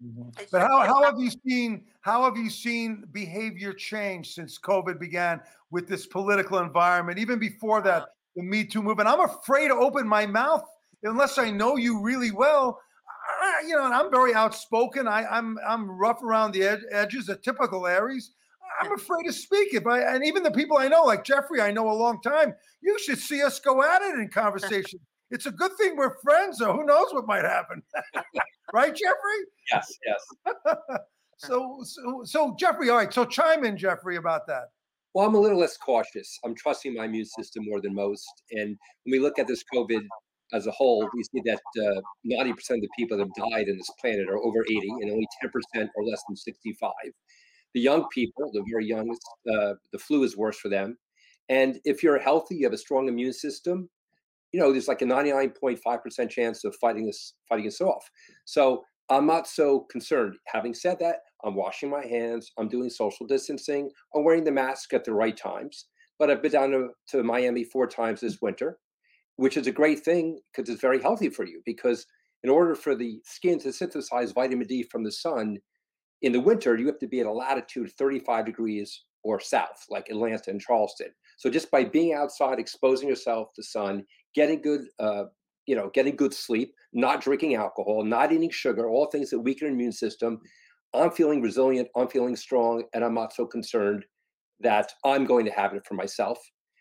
It 0.40 0.48
But 0.50 0.62
how, 0.62 0.80
how 0.80 0.98
about- 1.00 1.12
have 1.12 1.20
you 1.20 1.30
seen 1.46 1.84
how 2.00 2.24
have 2.24 2.36
you 2.36 2.50
seen 2.50 3.04
behavior 3.12 3.72
change 3.72 4.34
since 4.34 4.58
COVID 4.58 4.98
began 4.98 5.40
with 5.70 5.86
this 5.86 6.06
political 6.06 6.58
environment? 6.58 7.18
Even 7.18 7.38
before 7.38 7.80
that, 7.82 8.02
Uh, 8.02 8.06
the 8.36 8.42
Me 8.42 8.64
Too 8.64 8.82
movement. 8.82 9.08
I'm 9.08 9.20
afraid 9.20 9.68
to 9.68 9.74
open 9.74 10.08
my 10.08 10.26
mouth 10.26 10.64
unless 11.04 11.38
I 11.38 11.50
know 11.52 11.76
you 11.76 12.00
really 12.02 12.32
well. 12.32 12.80
I, 13.40 13.62
you 13.68 13.76
know, 13.76 13.84
and 13.84 13.94
I'm 13.94 14.10
very 14.10 14.34
outspoken. 14.34 15.06
I, 15.06 15.24
I'm 15.26 15.56
I'm 15.66 15.88
rough 15.88 16.20
around 16.22 16.50
the 16.52 16.64
ed- 16.64 16.86
edges, 16.90 17.28
a 17.28 17.36
typical 17.36 17.86
Aries. 17.86 18.32
I'm 18.84 18.92
afraid 18.92 19.24
to 19.24 19.32
speak. 19.32 19.74
If 19.74 19.86
I 19.86 20.00
and 20.00 20.24
even 20.24 20.42
the 20.42 20.50
people 20.50 20.78
I 20.78 20.88
know, 20.88 21.04
like 21.04 21.24
Jeffrey, 21.24 21.60
I 21.60 21.70
know 21.70 21.90
a 21.90 21.92
long 21.92 22.20
time. 22.22 22.54
You 22.82 22.98
should 22.98 23.18
see 23.18 23.42
us 23.42 23.58
go 23.60 23.82
at 23.82 24.02
it 24.02 24.18
in 24.18 24.28
conversation. 24.28 25.00
it's 25.30 25.46
a 25.46 25.50
good 25.50 25.72
thing 25.78 25.96
we're 25.96 26.16
friends, 26.22 26.58
so 26.58 26.72
who 26.72 26.84
knows 26.84 27.06
what 27.12 27.26
might 27.26 27.44
happen, 27.44 27.82
right, 28.72 28.94
Jeffrey? 28.94 29.40
Yes, 29.72 29.92
yes. 30.06 30.64
So, 31.38 31.80
so, 31.84 32.22
so 32.24 32.56
Jeffrey, 32.58 32.90
all 32.90 32.96
right. 32.96 33.12
So 33.12 33.24
chime 33.24 33.64
in, 33.64 33.76
Jeffrey, 33.76 34.16
about 34.16 34.46
that. 34.46 34.68
Well, 35.14 35.26
I'm 35.26 35.34
a 35.34 35.40
little 35.40 35.58
less 35.58 35.76
cautious. 35.76 36.38
I'm 36.44 36.54
trusting 36.54 36.94
my 36.94 37.04
immune 37.04 37.26
system 37.26 37.64
more 37.66 37.80
than 37.80 37.94
most. 37.94 38.42
And 38.52 38.76
when 39.04 39.12
we 39.12 39.18
look 39.18 39.38
at 39.38 39.46
this 39.46 39.62
COVID 39.72 40.00
as 40.52 40.66
a 40.66 40.70
whole, 40.70 41.08
we 41.14 41.22
see 41.22 41.42
that 41.44 41.60
uh, 41.78 42.00
90% 42.26 42.50
of 42.50 42.80
the 42.80 42.88
people 42.96 43.18
that 43.18 43.24
have 43.24 43.50
died 43.50 43.68
on 43.68 43.76
this 43.76 43.90
planet 44.00 44.28
are 44.28 44.38
over 44.38 44.64
80, 44.64 44.80
and 45.02 45.10
only 45.10 45.26
10% 45.42 45.50
are 45.82 46.04
less 46.04 46.22
than 46.28 46.36
65. 46.36 46.92
The 47.74 47.80
young 47.80 48.06
people, 48.12 48.50
the 48.52 48.64
very 48.70 48.86
youngest, 48.86 49.22
uh, 49.52 49.74
the 49.92 49.98
flu 49.98 50.22
is 50.22 50.36
worse 50.36 50.58
for 50.58 50.68
them. 50.68 50.96
And 51.48 51.80
if 51.84 52.02
you're 52.02 52.18
healthy, 52.18 52.56
you 52.56 52.66
have 52.66 52.72
a 52.72 52.78
strong 52.78 53.08
immune 53.08 53.32
system. 53.32 53.90
You 54.52 54.60
know, 54.60 54.72
there's 54.72 54.88
like 54.88 55.02
a 55.02 55.06
99.5% 55.06 56.30
chance 56.30 56.64
of 56.64 56.76
fighting 56.80 57.06
this, 57.06 57.34
fighting 57.48 57.66
this 57.66 57.80
off. 57.80 58.08
So 58.44 58.84
I'm 59.10 59.26
not 59.26 59.46
so 59.46 59.80
concerned. 59.90 60.36
Having 60.46 60.74
said 60.74 60.98
that, 61.00 61.16
I'm 61.44 61.54
washing 61.54 61.90
my 61.90 62.06
hands. 62.06 62.52
I'm 62.58 62.68
doing 62.68 62.88
social 62.88 63.26
distancing. 63.26 63.90
I'm 64.14 64.24
wearing 64.24 64.44
the 64.44 64.52
mask 64.52 64.94
at 64.94 65.04
the 65.04 65.12
right 65.12 65.36
times. 65.36 65.86
But 66.18 66.30
I've 66.30 66.42
been 66.42 66.52
down 66.52 66.70
to, 66.70 66.88
to 67.08 67.22
Miami 67.22 67.64
four 67.64 67.86
times 67.86 68.20
this 68.20 68.40
winter, 68.40 68.78
which 69.36 69.56
is 69.56 69.66
a 69.66 69.72
great 69.72 70.04
thing 70.04 70.38
because 70.52 70.72
it's 70.72 70.80
very 70.80 71.02
healthy 71.02 71.28
for 71.28 71.44
you. 71.44 71.60
Because 71.66 72.06
in 72.44 72.50
order 72.50 72.74
for 72.74 72.94
the 72.94 73.20
skin 73.24 73.58
to 73.60 73.72
synthesize 73.72 74.32
vitamin 74.32 74.66
D 74.66 74.84
from 74.84 75.02
the 75.02 75.12
sun 75.12 75.58
in 76.22 76.32
the 76.32 76.40
winter, 76.40 76.76
you 76.76 76.86
have 76.86 76.98
to 77.00 77.06
be 77.06 77.20
at 77.20 77.26
a 77.26 77.32
latitude 77.32 77.92
35 77.98 78.46
degrees 78.46 79.04
or 79.22 79.40
south, 79.40 79.84
like 79.90 80.08
Atlanta 80.10 80.50
and 80.50 80.60
Charleston. 80.60 81.08
So 81.38 81.50
just 81.50 81.70
by 81.70 81.84
being 81.84 82.14
outside, 82.14 82.58
exposing 82.58 83.08
yourself 83.08 83.52
to 83.54 83.62
sun, 83.62 84.04
getting 84.34 84.60
good, 84.62 84.82
uh, 84.98 85.24
you 85.66 85.74
know, 85.74 85.90
getting 85.94 86.16
good 86.16 86.34
sleep, 86.34 86.74
not 86.92 87.22
drinking 87.22 87.54
alcohol, 87.54 88.04
not 88.04 88.32
eating 88.32 88.50
sugar, 88.50 88.88
all 88.88 89.06
things 89.06 89.30
that 89.30 89.40
weaken 89.40 89.66
your 89.66 89.74
immune 89.74 89.92
system, 89.92 90.40
I'm 90.94 91.10
feeling 91.10 91.42
resilient, 91.42 91.88
I'm 91.96 92.08
feeling 92.08 92.36
strong, 92.36 92.84
and 92.94 93.04
I'm 93.04 93.14
not 93.14 93.34
so 93.34 93.46
concerned 93.46 94.04
that 94.60 94.92
I'm 95.04 95.24
going 95.24 95.44
to 95.46 95.50
have 95.50 95.74
it 95.74 95.84
for 95.86 95.94
myself. 95.94 96.38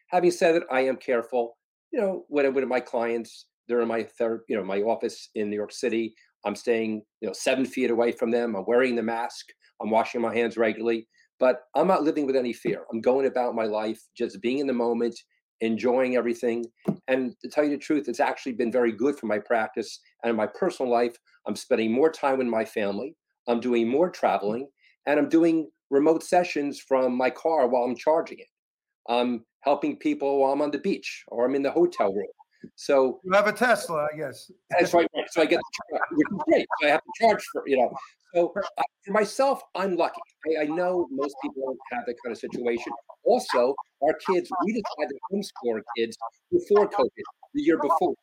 Having 0.09 0.31
said 0.31 0.55
that, 0.55 0.63
I 0.71 0.81
am 0.81 0.97
careful. 0.97 1.57
You 1.91 1.99
know, 1.99 2.25
when 2.27 2.45
I'm 2.45 2.53
with 2.53 2.65
my 2.65 2.79
clients, 2.79 3.47
they're 3.67 3.81
in 3.81 3.87
my 3.87 4.03
therapy, 4.03 4.45
you 4.49 4.57
know, 4.57 4.63
my 4.63 4.81
office 4.81 5.29
in 5.35 5.49
New 5.49 5.55
York 5.55 5.71
City. 5.71 6.13
I'm 6.45 6.55
staying, 6.55 7.03
you 7.21 7.27
know, 7.27 7.33
seven 7.33 7.65
feet 7.65 7.91
away 7.91 8.11
from 8.11 8.31
them. 8.31 8.55
I'm 8.55 8.65
wearing 8.65 8.95
the 8.95 9.03
mask. 9.03 9.47
I'm 9.81 9.89
washing 9.89 10.21
my 10.21 10.33
hands 10.33 10.57
regularly. 10.57 11.07
But 11.39 11.61
I'm 11.75 11.87
not 11.87 12.03
living 12.03 12.25
with 12.25 12.35
any 12.35 12.53
fear. 12.53 12.83
I'm 12.91 13.01
going 13.01 13.25
about 13.25 13.55
my 13.55 13.65
life, 13.65 14.01
just 14.15 14.41
being 14.41 14.59
in 14.59 14.67
the 14.67 14.73
moment, 14.73 15.15
enjoying 15.61 16.15
everything. 16.15 16.65
And 17.07 17.33
to 17.41 17.49
tell 17.49 17.63
you 17.63 17.71
the 17.71 17.77
truth, 17.77 18.07
it's 18.07 18.19
actually 18.19 18.53
been 18.53 18.71
very 18.71 18.91
good 18.91 19.17
for 19.17 19.25
my 19.25 19.39
practice 19.39 19.99
and 20.23 20.29
in 20.29 20.35
my 20.35 20.47
personal 20.47 20.91
life. 20.91 21.15
I'm 21.47 21.55
spending 21.55 21.91
more 21.91 22.11
time 22.11 22.37
with 22.37 22.47
my 22.47 22.65
family. 22.65 23.15
I'm 23.47 23.59
doing 23.59 23.87
more 23.87 24.09
traveling 24.09 24.67
and 25.05 25.19
I'm 25.19 25.29
doing 25.29 25.69
remote 25.89 26.23
sessions 26.23 26.79
from 26.79 27.15
my 27.15 27.29
car 27.29 27.67
while 27.67 27.83
I'm 27.83 27.95
charging 27.95 28.39
it. 28.39 28.47
I'm 29.09 29.43
helping 29.61 29.97
people 29.97 30.39
while 30.39 30.53
I'm 30.53 30.61
on 30.61 30.71
the 30.71 30.79
beach 30.79 31.23
or 31.27 31.45
I'm 31.45 31.55
in 31.55 31.63
the 31.63 31.71
hotel 31.71 32.13
room. 32.13 32.27
So 32.75 33.19
You 33.23 33.31
have 33.33 33.47
a 33.47 33.53
Tesla, 33.53 34.07
I 34.13 34.17
guess. 34.17 34.51
that's 34.69 34.93
right. 34.93 35.07
So 35.31 35.41
I 35.41 35.45
get 35.45 35.59
the 35.59 35.97
charge, 35.97 36.01
which 36.11 36.27
is 36.31 36.39
great. 36.47 36.67
So 36.81 36.87
I 36.87 36.91
have 36.91 37.01
to 37.01 37.25
charge 37.25 37.43
for 37.51 37.63
you 37.67 37.77
know. 37.77 37.93
So 38.33 38.53
uh, 38.77 38.83
for 39.05 39.11
myself, 39.11 39.61
I'm 39.75 39.95
lucky. 39.95 40.21
I, 40.57 40.63
I 40.63 40.65
know 40.65 41.07
most 41.11 41.35
people 41.41 41.63
don't 41.65 41.79
have 41.91 42.05
that 42.07 42.15
kind 42.23 42.31
of 42.31 42.37
situation. 42.37 42.91
Also, 43.25 43.75
our 44.01 44.13
kids, 44.27 44.49
we 44.65 44.73
decided 44.73 45.09
to 45.09 45.19
homeschool 45.31 45.75
our 45.75 45.83
kids 45.95 46.17
before 46.51 46.89
COVID, 46.89 47.09
the 47.53 47.61
year 47.61 47.77
before. 47.77 48.15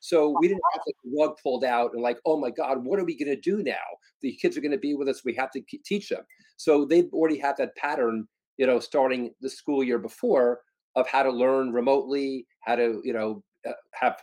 So 0.00 0.36
we 0.38 0.48
didn't 0.48 0.60
have 0.74 0.82
like, 0.86 0.96
the 1.02 1.18
rug 1.18 1.36
pulled 1.42 1.64
out 1.64 1.92
and 1.94 2.02
like, 2.02 2.18
oh 2.26 2.38
my 2.38 2.50
God, 2.50 2.84
what 2.84 2.98
are 2.98 3.04
we 3.04 3.16
going 3.16 3.34
to 3.34 3.40
do 3.40 3.62
now? 3.62 3.74
The 4.20 4.36
kids 4.36 4.54
are 4.56 4.60
going 4.60 4.72
to 4.72 4.78
be 4.78 4.94
with 4.94 5.08
us. 5.08 5.24
We 5.24 5.34
have 5.34 5.50
to 5.52 5.62
teach 5.82 6.10
them. 6.10 6.22
So 6.56 6.84
they've 6.84 7.08
already 7.12 7.38
have 7.38 7.56
that 7.56 7.74
pattern, 7.76 8.28
you 8.58 8.66
know, 8.66 8.80
starting 8.80 9.30
the 9.40 9.48
school 9.48 9.82
year 9.82 9.98
before 9.98 10.60
of 10.94 11.08
how 11.08 11.22
to 11.22 11.30
learn 11.30 11.72
remotely, 11.72 12.46
how 12.60 12.76
to, 12.76 13.00
you 13.02 13.14
know, 13.14 13.42
have 13.92 14.20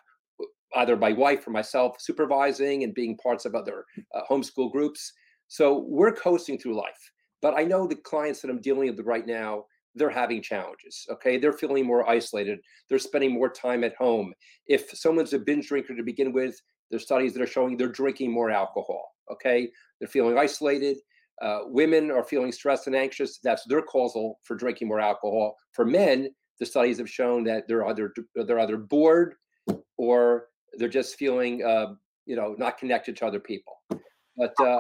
either 0.76 0.96
my 0.96 1.12
wife 1.12 1.48
or 1.48 1.52
myself 1.52 2.00
supervising 2.00 2.84
and 2.84 2.94
being 2.94 3.18
parts 3.18 3.46
of 3.46 3.56
other 3.56 3.86
uh, 4.16 4.22
homeschool 4.30 4.72
groups. 4.72 5.14
So 5.48 5.86
we're 5.88 6.14
coasting 6.14 6.58
through 6.58 6.76
life. 6.76 7.12
But 7.42 7.58
I 7.58 7.64
know 7.64 7.88
the 7.88 7.96
clients 7.96 8.42
that 8.42 8.50
I'm 8.50 8.62
dealing 8.62 8.88
with 8.96 9.06
right 9.06 9.26
now, 9.26 9.66
they're 9.96 10.10
having 10.10 10.42
challenges. 10.42 11.06
Okay. 11.10 11.38
They're 11.38 11.52
feeling 11.52 11.86
more 11.86 12.10
isolated. 12.10 12.60
They're 12.88 13.00
spending 13.00 13.34
more 13.34 13.50
time 13.50 13.84
at 13.84 13.96
home. 13.96 14.34
If 14.68 14.90
someone's 14.92 15.34
a 15.34 15.40
binge 15.40 15.68
drinker 15.68 15.96
to 15.96 16.04
begin 16.04 16.32
with, 16.32 16.56
there's 16.90 17.04
studies 17.04 17.34
that 17.34 17.42
are 17.42 17.48
showing 17.48 17.76
they're 17.76 17.90
drinking 17.90 18.32
more 18.32 18.52
alcohol. 18.52 19.04
Okay. 19.32 19.70
They're 20.00 20.08
feeling 20.08 20.38
isolated. 20.38 20.98
Uh, 21.42 21.62
women 21.66 22.12
are 22.12 22.24
feeling 22.24 22.52
stressed 22.52 22.88
and 22.88 22.96
anxious. 22.96 23.40
That's 23.44 23.66
their 23.66 23.82
causal 23.82 24.40
for 24.44 24.56
drinking 24.56 24.88
more 24.88 25.00
alcohol. 25.00 25.58
For 25.74 25.84
men, 25.84 26.30
the 26.62 26.66
studies 26.68 27.00
have 27.00 27.10
shown 27.10 27.44
that 27.44 27.68
they're 27.68 27.86
either 27.88 28.14
they're 28.36 28.60
either 28.60 28.78
bored 28.78 29.34
or 29.98 30.46
they're 30.78 30.88
just 30.88 31.16
feeling 31.16 31.66
uh, 31.66 31.88
you 32.26 32.36
know 32.36 32.56
not 32.58 32.78
connected 32.78 33.18
to 33.18 33.26
other 33.26 33.40
people. 33.40 33.74
But 34.38 34.54
uh, 34.62 34.80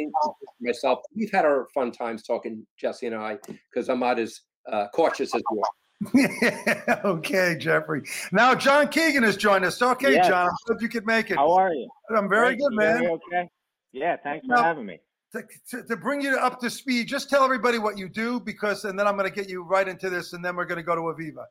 myself, 0.60 1.00
we've 1.14 1.30
had 1.30 1.44
our 1.44 1.66
fun 1.74 1.90
times 1.90 2.22
talking, 2.22 2.64
Jesse 2.78 3.06
and 3.06 3.16
I, 3.16 3.36
because 3.70 3.90
I'm 3.90 3.98
not 3.98 4.18
as 4.20 4.40
uh, 4.72 4.86
cautious 4.94 5.34
as 5.34 5.42
you 5.50 5.62
are. 5.62 7.00
okay, 7.04 7.56
Jeffrey. 7.58 8.02
Now 8.30 8.54
John 8.54 8.86
Keegan 8.88 9.24
has 9.24 9.36
joined 9.36 9.64
us. 9.64 9.82
Okay, 9.82 10.12
yes. 10.12 10.28
John, 10.28 10.46
I'm 10.46 10.54
glad 10.66 10.80
you 10.80 10.88
could 10.88 11.04
make 11.04 11.32
it. 11.32 11.36
How 11.36 11.50
are 11.50 11.74
you? 11.74 11.88
I'm 12.16 12.28
very 12.28 12.54
good, 12.54 12.72
man. 12.72 13.04
okay. 13.04 13.50
Yeah, 13.90 14.16
thanks 14.22 14.46
for 14.46 14.56
having 14.56 14.86
me. 14.86 15.00
To, 15.32 15.42
to, 15.70 15.82
to, 15.84 15.96
bring 15.96 16.22
you 16.22 16.38
up 16.38 16.58
to 16.60 16.70
speed, 16.70 17.06
just 17.06 17.28
tell 17.28 17.44
everybody 17.44 17.78
what 17.78 17.98
you 17.98 18.08
do 18.08 18.40
because, 18.40 18.84
and 18.84 18.98
then 18.98 19.06
I'm 19.06 19.14
going 19.14 19.28
to 19.28 19.34
get 19.34 19.48
you 19.48 19.62
right 19.62 19.86
into 19.86 20.08
this, 20.08 20.32
and 20.32 20.42
then 20.42 20.56
we're 20.56 20.64
going 20.64 20.78
to 20.78 20.82
go 20.82 20.94
to 20.94 21.02
Aviva. 21.02 21.44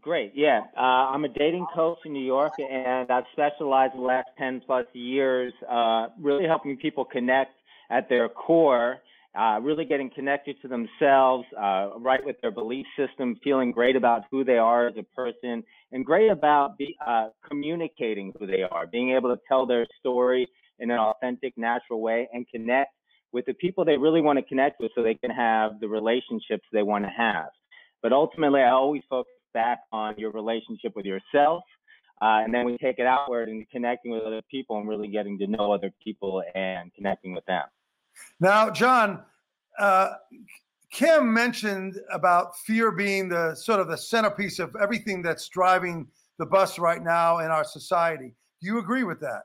Great. 0.00 0.32
Yeah. 0.34 0.62
Uh, 0.76 0.80
I'm 0.80 1.24
a 1.24 1.28
dating 1.28 1.66
coach 1.74 1.98
in 2.04 2.12
New 2.12 2.24
York, 2.24 2.52
and 2.58 3.10
I've 3.10 3.24
specialized 3.32 3.94
the 3.94 4.00
last 4.00 4.28
10 4.38 4.62
plus 4.66 4.86
years 4.92 5.52
uh, 5.70 6.08
really 6.18 6.46
helping 6.46 6.76
people 6.76 7.04
connect 7.04 7.52
at 7.90 8.08
their 8.08 8.28
core, 8.28 8.98
uh, 9.38 9.58
really 9.60 9.84
getting 9.84 10.10
connected 10.10 10.56
to 10.62 10.68
themselves, 10.68 11.44
uh, 11.58 11.90
right 11.98 12.24
with 12.24 12.36
their 12.42 12.50
belief 12.50 12.86
system, 12.96 13.36
feeling 13.44 13.70
great 13.70 13.96
about 13.96 14.22
who 14.30 14.44
they 14.44 14.58
are 14.58 14.88
as 14.88 14.94
a 14.98 15.02
person, 15.14 15.62
and 15.92 16.04
great 16.04 16.30
about 16.30 16.76
be, 16.78 16.96
uh, 17.06 17.28
communicating 17.46 18.32
who 18.38 18.46
they 18.46 18.62
are, 18.62 18.86
being 18.86 19.10
able 19.12 19.34
to 19.34 19.40
tell 19.48 19.66
their 19.66 19.86
story 20.00 20.48
in 20.78 20.90
an 20.90 20.98
authentic, 20.98 21.54
natural 21.56 22.00
way 22.00 22.28
and 22.32 22.46
connect 22.48 22.90
with 23.32 23.44
the 23.46 23.54
people 23.54 23.84
they 23.84 23.96
really 23.96 24.20
want 24.20 24.38
to 24.38 24.44
connect 24.44 24.80
with 24.80 24.90
so 24.94 25.02
they 25.02 25.14
can 25.14 25.30
have 25.30 25.80
the 25.80 25.88
relationships 25.88 26.64
they 26.72 26.82
want 26.82 27.04
to 27.04 27.10
have. 27.10 27.48
But 28.02 28.12
ultimately, 28.12 28.60
I 28.60 28.70
always 28.70 29.02
focus 29.08 29.32
back 29.52 29.78
on 29.92 30.14
your 30.18 30.30
relationship 30.30 30.94
with 30.94 31.06
yourself. 31.06 31.62
Uh, 32.22 32.40
and 32.44 32.54
then 32.54 32.64
we 32.64 32.78
take 32.78 32.98
it 32.98 33.06
outward 33.06 33.48
and 33.48 33.68
connecting 33.70 34.10
with 34.10 34.22
other 34.22 34.42
people 34.50 34.78
and 34.78 34.88
really 34.88 35.08
getting 35.08 35.38
to 35.38 35.46
know 35.46 35.72
other 35.72 35.92
people 36.02 36.42
and 36.54 36.92
connecting 36.94 37.34
with 37.34 37.44
them. 37.44 37.64
Now, 38.40 38.70
John, 38.70 39.22
uh, 39.78 40.12
Kim 40.90 41.32
mentioned 41.32 42.00
about 42.10 42.56
fear 42.58 42.90
being 42.90 43.28
the 43.28 43.54
sort 43.54 43.80
of 43.80 43.88
the 43.88 43.98
centerpiece 43.98 44.58
of 44.58 44.74
everything 44.80 45.20
that's 45.20 45.48
driving 45.48 46.06
the 46.38 46.46
bus 46.46 46.78
right 46.78 47.02
now 47.02 47.38
in 47.38 47.50
our 47.50 47.64
society. 47.64 48.34
Do 48.60 48.66
you 48.66 48.78
agree 48.78 49.04
with 49.04 49.20
that? 49.20 49.42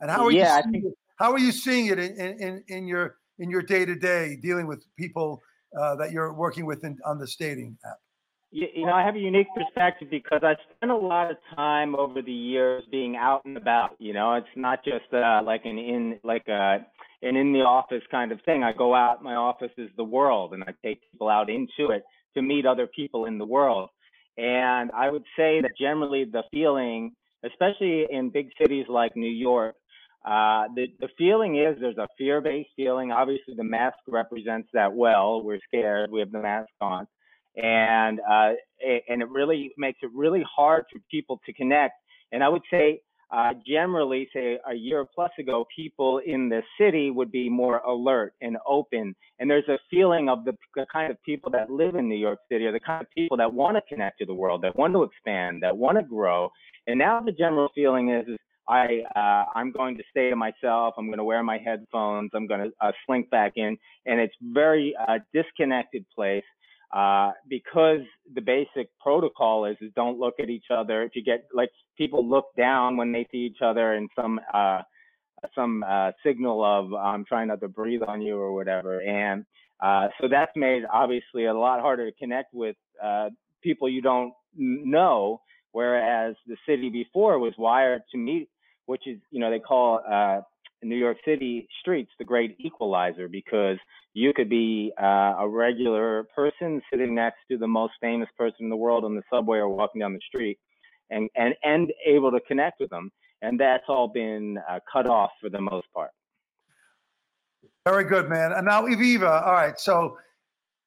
And 0.00 0.10
how 0.10 0.24
are 0.24 0.32
yeah, 0.32 0.58
you 0.58 0.72
seeing, 0.72 0.92
how 1.16 1.32
are 1.32 1.38
you 1.38 1.52
seeing 1.52 1.86
it 1.86 1.98
in, 1.98 2.16
in, 2.18 2.64
in 2.68 2.86
your 2.86 3.16
in 3.38 3.50
your 3.50 3.62
day 3.62 3.84
to 3.84 3.94
day 3.94 4.36
dealing 4.40 4.66
with 4.66 4.84
people 4.98 5.40
uh, 5.78 5.96
that 5.96 6.12
you're 6.12 6.32
working 6.32 6.66
with 6.66 6.84
in, 6.84 6.98
on 7.04 7.18
the 7.18 7.30
dating 7.38 7.76
app? 7.84 7.98
You, 8.52 8.66
you 8.74 8.86
know, 8.86 8.92
I 8.92 9.04
have 9.04 9.14
a 9.14 9.20
unique 9.20 9.46
perspective 9.54 10.08
because 10.10 10.40
I 10.42 10.54
spent 10.76 10.90
a 10.90 10.96
lot 10.96 11.30
of 11.30 11.36
time 11.54 11.94
over 11.94 12.20
the 12.20 12.32
years 12.32 12.82
being 12.90 13.16
out 13.16 13.44
and 13.44 13.56
about. 13.56 13.90
You 13.98 14.12
know, 14.12 14.34
it's 14.34 14.46
not 14.56 14.84
just 14.84 15.12
uh, 15.12 15.42
like 15.44 15.62
an 15.64 15.78
in 15.78 16.18
like 16.24 16.48
a 16.48 16.78
an 17.22 17.36
in 17.36 17.52
the 17.52 17.60
office 17.60 18.02
kind 18.10 18.32
of 18.32 18.40
thing. 18.42 18.62
I 18.62 18.72
go 18.72 18.94
out. 18.94 19.22
My 19.22 19.34
office 19.34 19.72
is 19.76 19.90
the 19.96 20.04
world, 20.04 20.54
and 20.54 20.64
I 20.64 20.72
take 20.84 21.00
people 21.12 21.28
out 21.28 21.48
into 21.48 21.92
it 21.92 22.02
to 22.34 22.42
meet 22.42 22.66
other 22.66 22.86
people 22.86 23.26
in 23.26 23.38
the 23.38 23.44
world. 23.44 23.90
And 24.36 24.90
I 24.92 25.10
would 25.10 25.24
say 25.36 25.60
that 25.60 25.72
generally 25.78 26.24
the 26.24 26.42
feeling, 26.50 27.12
especially 27.44 28.06
in 28.10 28.30
big 28.30 28.48
cities 28.60 28.86
like 28.88 29.16
New 29.16 29.30
York, 29.30 29.74
uh, 30.24 30.64
the, 30.74 30.86
the 31.00 31.08
feeling 31.16 31.56
is 31.58 31.76
there's 31.80 31.98
a 31.98 32.08
fear 32.18 32.40
based 32.40 32.70
feeling. 32.76 33.10
Obviously, 33.12 33.54
the 33.56 33.64
mask 33.64 33.96
represents 34.06 34.68
that 34.72 34.92
well. 34.92 35.42
We're 35.42 35.60
scared, 35.66 36.10
we 36.10 36.20
have 36.20 36.32
the 36.32 36.40
mask 36.40 36.70
on 36.80 37.06
and 37.56 38.20
uh, 38.20 38.52
and 39.08 39.22
it 39.22 39.28
really 39.28 39.72
makes 39.76 39.98
it 40.02 40.10
really 40.14 40.44
hard 40.56 40.84
for 40.92 41.00
people 41.10 41.40
to 41.46 41.52
connect. 41.52 41.94
And 42.32 42.42
I 42.42 42.48
would 42.48 42.62
say, 42.70 43.00
uh, 43.32 43.52
generally, 43.66 44.28
say 44.32 44.58
a 44.68 44.74
year 44.74 45.04
plus 45.14 45.30
ago, 45.38 45.66
people 45.74 46.20
in 46.24 46.48
the 46.48 46.62
city 46.78 47.10
would 47.10 47.30
be 47.30 47.48
more 47.48 47.78
alert 47.78 48.34
and 48.40 48.56
open. 48.66 49.14
And 49.38 49.50
there's 49.50 49.68
a 49.68 49.78
feeling 49.90 50.28
of 50.28 50.44
the, 50.44 50.52
the 50.74 50.86
kind 50.92 51.10
of 51.10 51.22
people 51.22 51.50
that 51.52 51.70
live 51.70 51.94
in 51.96 52.08
New 52.08 52.16
York 52.16 52.38
City 52.50 52.66
are 52.66 52.72
the 52.72 52.80
kind 52.80 53.02
of 53.02 53.08
people 53.16 53.36
that 53.36 53.52
want 53.52 53.76
to 53.76 53.82
connect 53.88 54.18
to 54.18 54.26
the 54.26 54.34
world, 54.34 54.62
that 54.62 54.76
want 54.76 54.94
to 54.94 55.02
expand, 55.02 55.62
that 55.62 55.76
want 55.76 55.98
to 55.98 56.04
grow. 56.04 56.50
And 56.86 56.98
now 56.98 57.20
the 57.20 57.32
general 57.32 57.68
feeling 57.74 58.10
is, 58.10 58.26
is 58.26 58.38
I 58.70 59.02
uh, 59.16 59.58
I'm 59.58 59.72
going 59.72 59.96
to 59.96 60.04
stay 60.10 60.30
to 60.30 60.36
myself. 60.36 60.94
I'm 60.96 61.06
going 61.06 61.18
to 61.18 61.24
wear 61.24 61.42
my 61.42 61.58
headphones. 61.58 62.30
I'm 62.34 62.46
going 62.46 62.60
to 62.60 62.72
uh, 62.80 62.92
slink 63.04 63.28
back 63.28 63.54
in, 63.56 63.76
and 64.06 64.20
it's 64.20 64.34
very 64.40 64.94
uh, 65.08 65.18
disconnected 65.34 66.06
place 66.14 66.44
uh, 66.94 67.32
because 67.48 68.00
the 68.32 68.40
basic 68.40 68.88
protocol 69.00 69.64
is, 69.64 69.76
is 69.80 69.90
don't 69.96 70.20
look 70.20 70.34
at 70.38 70.48
each 70.48 70.66
other. 70.70 71.02
If 71.02 71.16
you 71.16 71.24
get 71.24 71.48
like 71.52 71.70
people 71.98 72.24
look 72.26 72.46
down 72.56 72.96
when 72.96 73.10
they 73.10 73.26
see 73.32 73.38
each 73.38 73.60
other 73.60 73.94
and 73.94 74.08
some 74.14 74.40
uh, 74.54 74.82
some 75.52 75.84
uh, 75.86 76.12
signal 76.24 76.64
of 76.64 76.94
I'm 76.94 77.24
trying 77.24 77.48
not 77.48 77.60
to 77.62 77.68
breathe 77.68 78.02
on 78.06 78.22
you 78.22 78.36
or 78.36 78.52
whatever, 78.52 79.00
and 79.02 79.44
so 80.20 80.28
that's 80.30 80.52
made 80.54 80.84
obviously 80.92 81.46
a 81.46 81.54
lot 81.54 81.80
harder 81.80 82.08
to 82.08 82.16
connect 82.16 82.54
with 82.54 82.76
people 83.62 83.88
you 83.88 84.00
don't 84.00 84.32
know. 84.56 85.40
Whereas 85.72 86.34
the 86.48 86.56
city 86.66 86.88
before 86.88 87.38
was 87.38 87.52
wired 87.56 88.02
to 88.10 88.18
meet, 88.18 88.48
which 88.90 89.06
is 89.06 89.18
you 89.30 89.38
know 89.38 89.50
they 89.50 89.60
call 89.60 90.00
uh, 90.10 90.40
New 90.82 90.96
York 90.96 91.18
City 91.24 91.68
streets 91.80 92.10
the 92.18 92.24
great 92.24 92.56
equalizer 92.58 93.28
because 93.28 93.78
you 94.14 94.32
could 94.34 94.50
be 94.50 94.92
uh, 95.00 95.34
a 95.38 95.48
regular 95.48 96.24
person 96.34 96.82
sitting 96.90 97.14
next 97.14 97.38
to 97.48 97.56
the 97.56 97.68
most 97.68 97.92
famous 98.00 98.28
person 98.36 98.64
in 98.64 98.68
the 98.68 98.76
world 98.76 99.04
on 99.04 99.14
the 99.14 99.22
subway 99.32 99.58
or 99.58 99.68
walking 99.68 100.00
down 100.00 100.12
the 100.12 100.20
street 100.26 100.58
and, 101.10 101.30
and, 101.36 101.54
and 101.62 101.92
able 102.04 102.32
to 102.32 102.40
connect 102.48 102.80
with 102.80 102.90
them. 102.90 103.12
And 103.42 103.60
that's 103.60 103.84
all 103.86 104.08
been 104.08 104.58
uh, 104.68 104.80
cut 104.92 105.06
off 105.06 105.30
for 105.40 105.48
the 105.48 105.60
most 105.60 105.86
part. 105.94 106.10
Very 107.86 108.02
good, 108.04 108.28
man. 108.28 108.50
And 108.50 108.66
now, 108.66 108.82
Aviva, 108.82 109.46
all 109.46 109.52
right. 109.52 109.78
So 109.78 110.18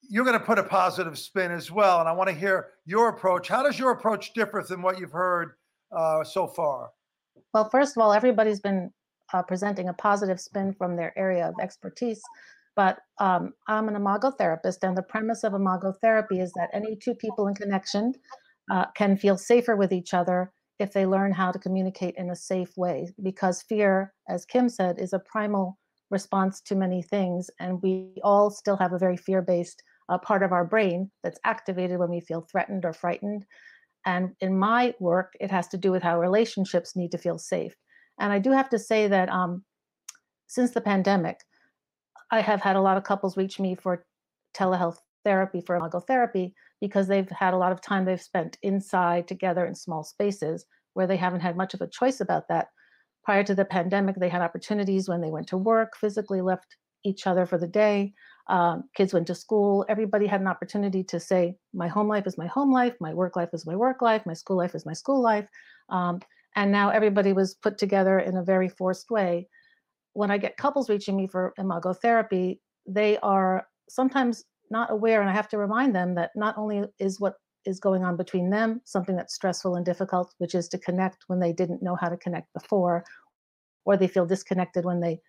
you're 0.01 0.25
going 0.25 0.37
to 0.37 0.45
put 0.45 0.59
a 0.59 0.63
positive 0.63 1.17
spin 1.17 1.53
as 1.53 1.71
well. 1.71 2.01
And 2.01 2.09
I 2.09 2.11
want 2.11 2.29
to 2.29 2.35
hear 2.35 2.71
your 2.85 3.07
approach. 3.07 3.47
How 3.47 3.63
does 3.63 3.79
your 3.79 3.91
approach 3.91 4.33
differ 4.33 4.61
than 4.67 4.81
what 4.81 4.99
you've 4.99 5.13
heard 5.13 5.53
uh, 5.95 6.25
so 6.25 6.47
far? 6.47 6.89
Well, 7.53 7.69
first 7.69 7.95
of 7.95 8.01
all, 8.01 8.13
everybody's 8.13 8.59
been 8.59 8.91
uh, 9.33 9.43
presenting 9.43 9.89
a 9.89 9.93
positive 9.93 10.39
spin 10.39 10.73
from 10.73 10.95
their 10.95 11.17
area 11.17 11.47
of 11.47 11.55
expertise. 11.61 12.21
But 12.75 12.99
um, 13.19 13.53
I'm 13.67 13.87
an 13.87 13.95
imago 13.95 14.31
therapist, 14.31 14.83
and 14.83 14.97
the 14.97 15.03
premise 15.03 15.43
of 15.43 15.53
imago 15.53 15.93
therapy 16.01 16.39
is 16.39 16.51
that 16.53 16.69
any 16.73 16.95
two 16.95 17.13
people 17.13 17.47
in 17.47 17.53
connection 17.53 18.13
uh, 18.71 18.85
can 18.95 19.17
feel 19.17 19.37
safer 19.37 19.75
with 19.75 19.91
each 19.91 20.13
other 20.13 20.51
if 20.79 20.91
they 20.91 21.05
learn 21.05 21.31
how 21.31 21.51
to 21.51 21.59
communicate 21.59 22.15
in 22.17 22.31
a 22.31 22.35
safe 22.35 22.75
way. 22.75 23.07
Because 23.21 23.61
fear, 23.61 24.13
as 24.27 24.45
Kim 24.45 24.69
said, 24.69 24.99
is 24.99 25.13
a 25.13 25.19
primal 25.19 25.77
response 26.09 26.61
to 26.61 26.75
many 26.75 27.03
things, 27.03 27.49
and 27.59 27.81
we 27.83 28.15
all 28.23 28.49
still 28.49 28.77
have 28.77 28.93
a 28.93 28.99
very 28.99 29.17
fear 29.17 29.41
based 29.41 29.83
uh, 30.09 30.17
part 30.17 30.43
of 30.43 30.51
our 30.51 30.65
brain 30.65 31.11
that's 31.23 31.39
activated 31.43 31.99
when 31.99 32.09
we 32.09 32.19
feel 32.19 32.47
threatened 32.51 32.85
or 32.85 32.93
frightened. 32.93 33.45
And 34.05 34.35
in 34.41 34.57
my 34.57 34.93
work, 34.99 35.33
it 35.39 35.51
has 35.51 35.67
to 35.69 35.77
do 35.77 35.91
with 35.91 36.03
how 36.03 36.19
relationships 36.19 36.95
need 36.95 37.11
to 37.11 37.17
feel 37.17 37.37
safe. 37.37 37.75
And 38.19 38.31
I 38.31 38.39
do 38.39 38.51
have 38.51 38.69
to 38.69 38.79
say 38.79 39.07
that 39.07 39.29
um, 39.29 39.63
since 40.47 40.71
the 40.71 40.81
pandemic, 40.81 41.39
I 42.31 42.41
have 42.41 42.61
had 42.61 42.75
a 42.75 42.81
lot 42.81 42.97
of 42.97 43.03
couples 43.03 43.37
reach 43.37 43.59
me 43.59 43.75
for 43.75 44.05
telehealth 44.53 44.97
therapy, 45.23 45.61
for 45.61 45.75
imago 45.75 45.99
therapy, 45.99 46.53
because 46.81 47.07
they've 47.07 47.29
had 47.29 47.53
a 47.53 47.57
lot 47.57 47.71
of 47.71 47.81
time 47.81 48.05
they've 48.05 48.21
spent 48.21 48.57
inside 48.61 49.27
together 49.27 49.65
in 49.65 49.75
small 49.75 50.03
spaces 50.03 50.65
where 50.93 51.07
they 51.07 51.17
haven't 51.17 51.39
had 51.39 51.57
much 51.57 51.73
of 51.73 51.81
a 51.81 51.87
choice 51.87 52.19
about 52.19 52.47
that. 52.49 52.67
Prior 53.23 53.43
to 53.43 53.55
the 53.55 53.65
pandemic, 53.65 54.17
they 54.17 54.29
had 54.29 54.41
opportunities 54.41 55.07
when 55.07 55.21
they 55.21 55.31
went 55.31 55.47
to 55.47 55.57
work, 55.57 55.95
physically 55.95 56.41
left 56.41 56.75
each 57.05 57.25
other 57.25 57.45
for 57.45 57.57
the 57.57 57.67
day. 57.67 58.13
Um, 58.47 58.83
kids 58.95 59.13
went 59.13 59.27
to 59.27 59.35
school. 59.35 59.85
Everybody 59.87 60.27
had 60.27 60.41
an 60.41 60.47
opportunity 60.47 61.03
to 61.05 61.19
say, 61.19 61.55
My 61.73 61.87
home 61.87 62.07
life 62.07 62.27
is 62.27 62.37
my 62.37 62.47
home 62.47 62.71
life, 62.71 62.93
my 62.99 63.13
work 63.13 63.35
life 63.35 63.49
is 63.53 63.65
my 63.65 63.75
work 63.75 64.01
life, 64.01 64.25
my 64.25 64.33
school 64.33 64.57
life 64.57 64.75
is 64.75 64.85
my 64.85 64.93
school 64.93 65.21
life. 65.21 65.47
Um, 65.89 66.19
and 66.55 66.71
now 66.71 66.89
everybody 66.89 67.33
was 67.33 67.55
put 67.55 67.77
together 67.77 68.19
in 68.19 68.37
a 68.37 68.43
very 68.43 68.69
forced 68.69 69.09
way 69.09 69.47
when 70.13 70.31
I 70.31 70.37
get 70.37 70.57
couples 70.57 70.89
reaching 70.89 71.17
me 71.17 71.27
for 71.27 71.53
imago 71.57 71.93
therapy, 71.93 72.61
they 72.87 73.17
are 73.19 73.67
sometimes 73.89 74.43
not 74.69 74.91
aware, 74.91 75.21
and 75.21 75.29
I 75.29 75.33
have 75.33 75.49
to 75.49 75.57
remind 75.57 75.95
them 75.95 76.15
that 76.15 76.31
not 76.35 76.57
only 76.57 76.83
is 76.99 77.19
what 77.19 77.35
is 77.65 77.79
going 77.79 78.03
on 78.03 78.17
between 78.17 78.49
them 78.49 78.81
something 78.83 79.15
that's 79.15 79.33
stressful 79.33 79.75
and 79.75 79.85
difficult, 79.85 80.33
which 80.37 80.55
is 80.55 80.67
to 80.69 80.77
connect 80.77 81.23
when 81.27 81.39
they 81.39 81.53
didn't 81.53 81.83
know 81.83 81.95
how 81.95 82.09
to 82.09 82.17
connect 82.17 82.53
before, 82.53 83.03
or 83.85 83.97
they 83.97 84.07
feel 84.07 84.25
disconnected 84.25 84.85
when 84.85 84.99
they 84.99 85.19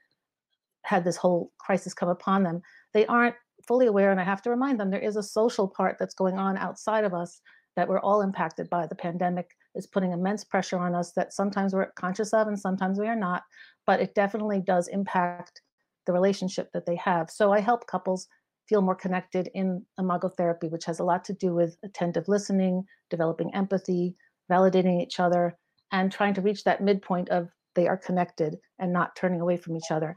had 0.84 1.04
this 1.04 1.16
whole 1.16 1.52
crisis 1.58 1.94
come 1.94 2.08
upon 2.08 2.42
them. 2.42 2.62
They 2.92 3.06
aren't 3.06 3.36
fully 3.66 3.86
aware, 3.86 4.10
and 4.10 4.20
I 4.20 4.24
have 4.24 4.42
to 4.42 4.50
remind 4.50 4.78
them 4.78 4.90
there 4.90 5.00
is 5.00 5.16
a 5.16 5.22
social 5.22 5.68
part 5.68 5.96
that's 5.98 6.14
going 6.14 6.38
on 6.38 6.56
outside 6.56 7.04
of 7.04 7.14
us 7.14 7.40
that 7.76 7.88
we're 7.88 8.00
all 8.00 8.22
impacted 8.22 8.70
by. 8.70 8.86
The 8.86 8.94
pandemic 8.94 9.50
is 9.74 9.86
putting 9.86 10.12
immense 10.12 10.44
pressure 10.44 10.78
on 10.78 10.94
us 10.94 11.12
that 11.12 11.32
sometimes 11.32 11.74
we're 11.74 11.90
conscious 11.96 12.32
of 12.32 12.46
and 12.46 12.58
sometimes 12.58 13.00
we 13.00 13.08
are 13.08 13.16
not 13.16 13.42
but 13.86 14.00
it 14.00 14.14
definitely 14.14 14.60
does 14.60 14.88
impact 14.88 15.60
the 16.06 16.12
relationship 16.12 16.70
that 16.72 16.86
they 16.86 16.96
have. 16.96 17.30
So 17.30 17.52
I 17.52 17.60
help 17.60 17.86
couples 17.86 18.28
feel 18.68 18.82
more 18.82 18.94
connected 18.94 19.50
in 19.54 19.84
imago 19.98 20.28
therapy, 20.28 20.68
which 20.68 20.84
has 20.86 20.98
a 20.98 21.04
lot 21.04 21.24
to 21.26 21.34
do 21.34 21.54
with 21.54 21.76
attentive 21.84 22.28
listening, 22.28 22.84
developing 23.10 23.54
empathy, 23.54 24.16
validating 24.50 25.02
each 25.02 25.20
other, 25.20 25.56
and 25.92 26.10
trying 26.10 26.34
to 26.34 26.40
reach 26.40 26.64
that 26.64 26.82
midpoint 26.82 27.28
of 27.28 27.48
they 27.74 27.88
are 27.88 27.96
connected 27.96 28.56
and 28.78 28.92
not 28.92 29.16
turning 29.16 29.40
away 29.40 29.56
from 29.56 29.76
each 29.76 29.90
other. 29.90 30.16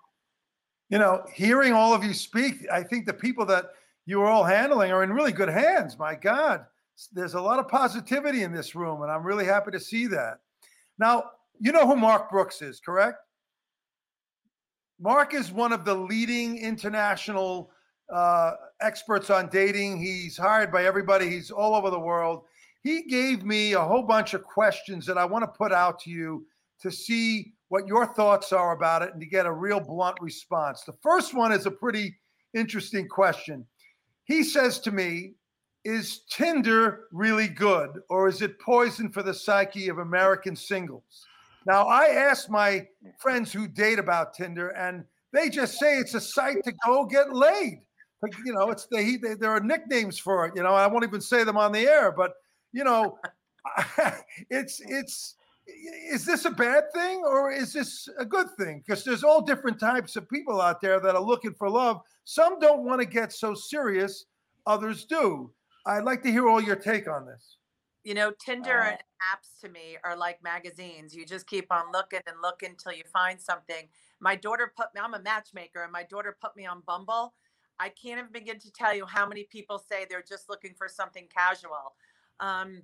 You 0.90 1.00
know, 1.00 1.26
hearing 1.34 1.74
all 1.74 1.94
of 1.94 2.04
you 2.04 2.14
speak, 2.14 2.66
I 2.72 2.82
think 2.82 3.06
the 3.06 3.14
people 3.14 3.46
that 3.48 3.72
you 4.06 4.22
are 4.22 4.28
all 4.28 4.44
handling 4.44 4.92
are 4.92 5.04
in 5.04 5.12
really 5.12 5.34
good 5.34 5.50
hands. 5.50 6.00
My 6.00 6.16
God, 6.16 6.66
there's 7.12 7.34
a 7.34 7.42
lot 7.42 7.60
of 7.60 7.68
positivity 7.68 8.44
in 8.44 8.54
this 8.54 8.74
room, 8.74 9.02
and 9.02 9.12
I'm 9.12 9.24
really 9.24 9.46
happy 9.46 9.72
to 9.72 9.80
see 9.80 10.08
that. 10.08 10.40
Now, 10.98 11.32
you 11.60 11.72
know 11.72 11.86
who 11.86 11.96
Mark 11.96 12.32
Brooks 12.32 12.62
is, 12.62 12.80
correct? 12.80 13.18
Mark 15.00 15.34
is 15.34 15.52
one 15.52 15.74
of 15.74 15.86
the 15.86 15.94
leading 15.94 16.58
international 16.58 17.70
uh, 18.12 18.54
experts 18.82 19.30
on 19.30 19.50
dating. 19.50 20.02
He's 20.02 20.38
hired 20.38 20.72
by 20.72 20.86
everybody, 20.86 21.30
he's 21.30 21.52
all 21.52 21.76
over 21.76 21.90
the 21.90 22.00
world. 22.00 22.44
He 22.82 23.04
gave 23.04 23.44
me 23.44 23.74
a 23.74 23.82
whole 23.82 24.04
bunch 24.04 24.34
of 24.34 24.44
questions 24.44 25.06
that 25.08 25.18
I 25.18 25.26
want 25.26 25.44
to 25.44 25.48
put 25.48 25.74
out 25.74 26.00
to 26.02 26.10
you 26.10 26.48
to 26.80 26.90
see 26.90 27.54
what 27.70 27.88
your 27.88 28.06
thoughts 28.06 28.54
are 28.54 28.74
about 28.74 29.02
it 29.02 29.12
and 29.12 29.22
to 29.22 29.28
get 29.28 29.46
a 29.46 29.52
real 29.52 29.80
blunt 29.80 30.18
response. 30.22 30.84
The 30.84 30.94
first 31.04 31.34
one 31.34 31.52
is 31.52 31.66
a 31.66 31.72
pretty 31.72 32.16
interesting 32.54 33.08
question. 33.08 33.66
He 34.26 34.44
says 34.44 34.80
to 34.80 34.92
me, 34.92 35.34
Is 35.84 36.22
Tinder 36.30 37.08
really 37.12 37.48
good 37.48 37.90
or 38.10 38.28
is 38.28 38.42
it 38.42 38.60
poison 38.60 39.10
for 39.10 39.24
the 39.24 39.34
psyche 39.34 39.90
of 39.90 40.00
American 40.00 40.56
singles? 40.56 41.26
Now, 41.66 41.88
I 41.88 42.06
asked 42.08 42.50
my 42.50 42.88
friends 43.20 43.52
who 43.52 43.68
date 43.68 44.00
about 44.00 44.34
Tinder, 44.34 44.70
and 44.70 45.04
they 45.34 45.50
just 45.50 45.78
say 45.78 45.98
it's 45.98 46.14
a 46.14 46.22
site 46.22 46.64
to 46.64 46.72
go 46.86 47.06
get 47.06 47.34
laid. 47.34 47.82
But, 48.22 48.32
you 48.46 48.54
know, 48.54 48.72
it's 48.72 48.88
the, 48.90 49.20
they, 49.22 49.34
there 49.34 49.52
are 49.52 49.60
nicknames 49.60 50.18
for 50.18 50.46
it. 50.46 50.54
You 50.56 50.64
know, 50.64 50.74
I 50.74 50.88
won't 50.88 51.04
even 51.04 51.20
say 51.20 51.44
them 51.44 51.58
on 51.58 51.74
the 51.74 51.82
air, 51.82 52.14
but 52.14 52.36
you 52.72 52.84
know, 52.84 53.18
it's 54.50 54.82
it's 54.86 55.36
is 55.68 56.26
this 56.26 56.46
a 56.46 56.52
bad 56.52 56.92
thing 56.94 57.24
or 57.26 57.52
is 57.52 57.74
this 57.74 58.08
a 58.18 58.26
good 58.26 58.48
thing? 58.58 58.84
Because 58.86 59.04
there's 59.04 59.24
all 59.24 59.42
different 59.42 59.80
types 59.80 60.16
of 60.16 60.30
people 60.30 60.62
out 60.62 60.82
there 60.82 61.00
that 61.00 61.16
are 61.16 61.22
looking 61.22 61.54
for 61.54 61.70
love. 61.70 62.02
Some 62.24 62.60
don't 62.60 62.86
want 62.86 63.02
to 63.02 63.08
get 63.08 63.34
so 63.34 63.54
serious, 63.54 64.26
others 64.66 65.06
do. 65.06 65.52
I'd 65.86 66.04
like 66.04 66.24
to 66.24 66.32
hear 66.32 66.48
all 66.48 66.62
your 66.62 66.76
take 66.76 67.08
on 67.08 67.26
this. 67.26 67.58
You 68.04 68.14
know, 68.14 68.32
Tinder 68.40 68.80
uh, 68.80 68.92
and 68.92 68.98
apps 69.22 69.60
to 69.62 69.70
me 69.70 69.98
are 70.04 70.16
like 70.16 70.42
magazines. 70.42 71.14
You 71.14 71.26
just 71.26 71.48
keep 71.48 71.72
on 71.72 71.92
looking 71.92 72.22
and 72.26 72.38
looking 72.42 72.70
until 72.70 72.94
you 72.94 73.04
find 73.12 73.40
something. 73.40 73.90
My 74.20 74.36
daughter 74.36 74.72
put 74.76 74.88
me, 74.96 75.02
I'm 75.04 75.14
a 75.14 75.22
matchmaker, 75.22 75.84
and 75.84 75.92
my 75.92 76.04
daughter 76.04 76.38
put 76.42 76.56
me 76.56 76.66
on 76.66 76.84
Bumble. 76.88 77.34
I 77.80 77.90
can't 77.90 78.20
even 78.20 78.32
begin 78.32 78.60
to 78.60 78.72
tell 78.72 78.96
you 78.96 79.06
how 79.06 79.28
many 79.28 79.44
people 79.44 79.78
say 79.78 80.06
they're 80.10 80.24
just 80.28 80.50
looking 80.50 80.74
for 80.78 80.88
something 80.88 81.28
casual. 81.36 81.96
Um, 82.40 82.84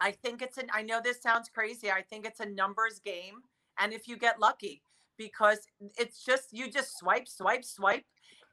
I 0.00 0.10
think 0.12 0.42
it's 0.42 0.58
an, 0.58 0.68
I 0.72 0.82
know 0.82 1.00
this 1.02 1.22
sounds 1.22 1.48
crazy. 1.48 1.90
I 1.90 2.02
think 2.02 2.26
it's 2.26 2.40
a 2.40 2.46
numbers 2.46 3.00
game. 3.04 3.42
And 3.78 3.92
if 3.92 4.08
you 4.08 4.16
get 4.16 4.40
lucky, 4.40 4.82
because 5.18 5.60
it's 5.98 6.24
just, 6.24 6.48
you 6.52 6.70
just 6.70 6.98
swipe, 6.98 7.28
swipe, 7.28 7.64
swipe. 7.64 8.04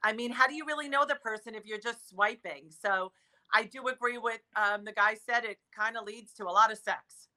I 0.04 0.14
mean, 0.14 0.32
how 0.32 0.48
do 0.48 0.56
you 0.56 0.66
really 0.66 0.90
know 0.90 1.06
the 1.06 1.16
person 1.16 1.56
if 1.56 1.66
you're 1.66 1.80
just 1.80 2.10
swiping? 2.10 2.70
So 2.70 3.12
I 3.54 3.64
do 3.64 3.88
agree 3.88 4.18
with 4.18 4.42
um, 4.56 4.84
the 4.84 4.92
guy 4.92 5.16
said 5.16 5.46
it 5.46 5.58
kind 5.76 5.98
of 5.98 6.06
leads 6.06 6.34
to 6.34 6.46
a 6.46 6.52
lot 6.52 6.72
of 6.72 6.78
sex. 6.78 7.28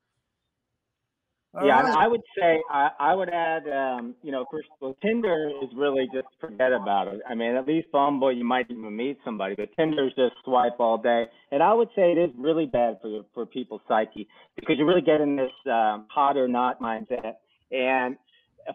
Yeah, 1.54 1.80
right. 1.80 1.96
I 1.96 2.08
would 2.08 2.20
say 2.38 2.62
I, 2.70 2.90
I 3.00 3.14
would 3.14 3.30
add, 3.30 3.62
um, 3.68 4.14
you 4.22 4.30
know, 4.30 4.44
first 4.50 4.68
of 4.70 4.86
all, 4.86 4.96
Tinder 5.02 5.50
is 5.62 5.70
really 5.74 6.06
just 6.12 6.26
forget 6.38 6.72
about 6.72 7.08
it. 7.08 7.20
I 7.28 7.34
mean, 7.34 7.56
at 7.56 7.66
least 7.66 7.90
Bumble 7.92 8.30
you 8.30 8.44
might 8.44 8.70
even 8.70 8.94
meet 8.94 9.18
somebody, 9.24 9.54
but 9.54 9.70
Tinder's 9.74 10.12
just 10.16 10.34
swipe 10.44 10.78
all 10.78 10.98
day. 10.98 11.24
And 11.50 11.62
I 11.62 11.72
would 11.72 11.88
say 11.96 12.12
it 12.12 12.18
is 12.18 12.30
really 12.36 12.66
bad 12.66 12.98
for 13.00 13.22
for 13.32 13.46
people's 13.46 13.80
psyche 13.88 14.28
because 14.54 14.76
you're 14.76 14.86
really 14.86 15.00
get 15.00 15.22
in 15.22 15.36
this 15.36 15.52
um, 15.64 16.06
hot 16.10 16.36
or 16.36 16.46
not 16.46 16.78
mindset. 16.80 17.36
And 17.70 18.16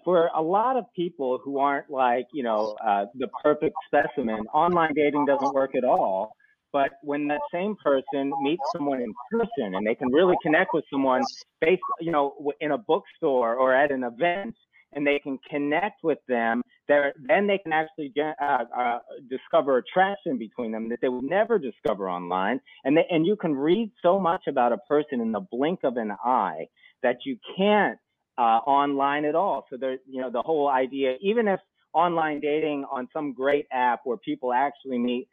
for 0.04 0.30
a 0.36 0.42
lot 0.42 0.78
of 0.78 0.86
people 0.96 1.40
who 1.44 1.60
aren't 1.60 1.90
like, 1.90 2.28
you 2.34 2.44
know, 2.44 2.76
uh, 2.84 3.06
the 3.16 3.28
perfect 3.44 3.76
specimen, 3.88 4.48
online 4.54 4.94
dating 4.96 5.26
doesn't 5.26 5.54
work 5.54 5.76
at 5.76 5.84
all. 5.84 6.36
But 6.74 6.92
when 7.04 7.28
that 7.28 7.42
same 7.52 7.76
person 7.84 8.32
meets 8.42 8.64
someone 8.74 9.02
in 9.02 9.14
person 9.30 9.76
and 9.76 9.86
they 9.86 9.96
can 9.96 10.10
really 10.10 10.36
connect 10.42 10.74
with 10.74 10.86
someone 10.90 11.24
based, 11.60 11.82
you 12.00 12.12
know, 12.12 12.34
in 12.62 12.72
a 12.72 12.78
bookstore 12.78 13.56
or 13.56 13.74
at 13.74 13.92
an 13.92 14.04
event, 14.04 14.56
and 14.94 15.08
they 15.08 15.20
can 15.20 15.40
connect 15.50 16.04
with 16.04 16.18
them, 16.28 16.62
then 16.88 17.48
they 17.48 17.58
can 17.58 17.72
actually 17.72 18.10
get, 18.10 18.36
uh, 18.42 18.66
uh, 18.78 19.00
discover 19.30 19.78
attraction 19.78 20.38
between 20.38 20.72
them 20.72 20.90
that 20.90 21.00
they 21.02 21.08
would 21.08 21.24
never 21.24 21.58
discover 21.58 22.10
online. 22.10 22.60
And 22.84 22.98
they, 22.98 23.06
and 23.10 23.26
you 23.26 23.38
can 23.38 23.56
read 23.56 23.92
so 24.02 24.20
much 24.20 24.48
about 24.48 24.74
a 24.74 24.78
person 24.90 25.22
in 25.22 25.32
the 25.32 25.40
blink 25.40 25.80
of 25.84 25.96
an 25.96 26.12
eye 26.26 26.68
that 27.04 27.20
you 27.26 27.38
can't 27.56 27.98
uh, 28.38 28.60
online 28.68 29.24
at 29.24 29.36
all. 29.36 29.66
So 29.70 29.78
there, 29.78 29.98
you 30.06 30.22
know, 30.22 30.30
the 30.30 30.42
whole 30.42 30.68
idea, 30.68 31.16
even 31.22 31.48
if 31.48 31.60
online 31.94 32.40
dating 32.42 32.86
on 32.92 33.08
some 33.14 33.34
great 33.34 33.68
app 33.72 34.02
where 34.04 34.18
people 34.18 34.54
actually 34.54 34.98
meet 34.98 35.28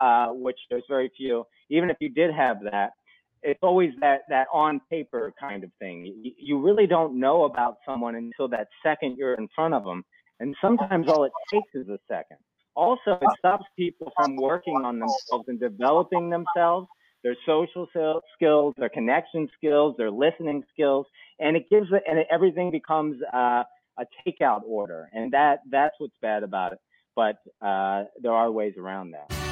uh, 0.00 0.28
which 0.28 0.58
there's 0.70 0.84
very 0.88 1.10
few. 1.16 1.44
Even 1.70 1.90
if 1.90 1.96
you 2.00 2.08
did 2.08 2.32
have 2.34 2.58
that, 2.70 2.90
it's 3.42 3.60
always 3.62 3.90
that 4.00 4.22
that 4.28 4.46
on 4.52 4.80
paper 4.90 5.32
kind 5.38 5.64
of 5.64 5.70
thing. 5.78 6.34
You, 6.38 6.58
really 6.58 6.86
don't 6.86 7.20
know 7.20 7.44
about 7.44 7.76
someone 7.86 8.14
until 8.14 8.48
that 8.48 8.68
second 8.82 9.16
you're 9.18 9.34
in 9.34 9.48
front 9.54 9.74
of 9.74 9.84
them, 9.84 10.02
and 10.40 10.56
sometimes 10.60 11.08
all 11.08 11.24
it 11.24 11.32
takes 11.52 11.68
is 11.74 11.88
a 11.88 11.98
second. 12.08 12.38
Also, 12.74 13.18
it 13.20 13.28
stops 13.38 13.64
people 13.76 14.10
from 14.16 14.36
working 14.36 14.74
on 14.84 14.98
themselves 14.98 15.44
and 15.46 15.60
developing 15.60 16.30
themselves, 16.30 16.88
their 17.22 17.36
social 17.46 17.86
skills, 18.34 18.74
their 18.78 18.88
connection 18.88 19.48
skills, 19.56 19.94
their 19.96 20.10
listening 20.10 20.64
skills, 20.72 21.06
and 21.38 21.56
it 21.56 21.68
gives 21.70 21.86
and 21.92 22.18
everything 22.32 22.70
becomes 22.70 23.16
uh, 23.32 23.62
a 23.98 24.04
takeout 24.26 24.62
order, 24.66 25.08
and 25.12 25.32
that 25.32 25.60
that's 25.70 25.94
what's 25.98 26.16
bad 26.22 26.42
about 26.42 26.72
it. 26.72 26.78
But 27.14 27.36
uh, 27.64 28.04
there 28.20 28.32
are 28.32 28.50
ways 28.50 28.74
around 28.76 29.12
that. 29.12 29.43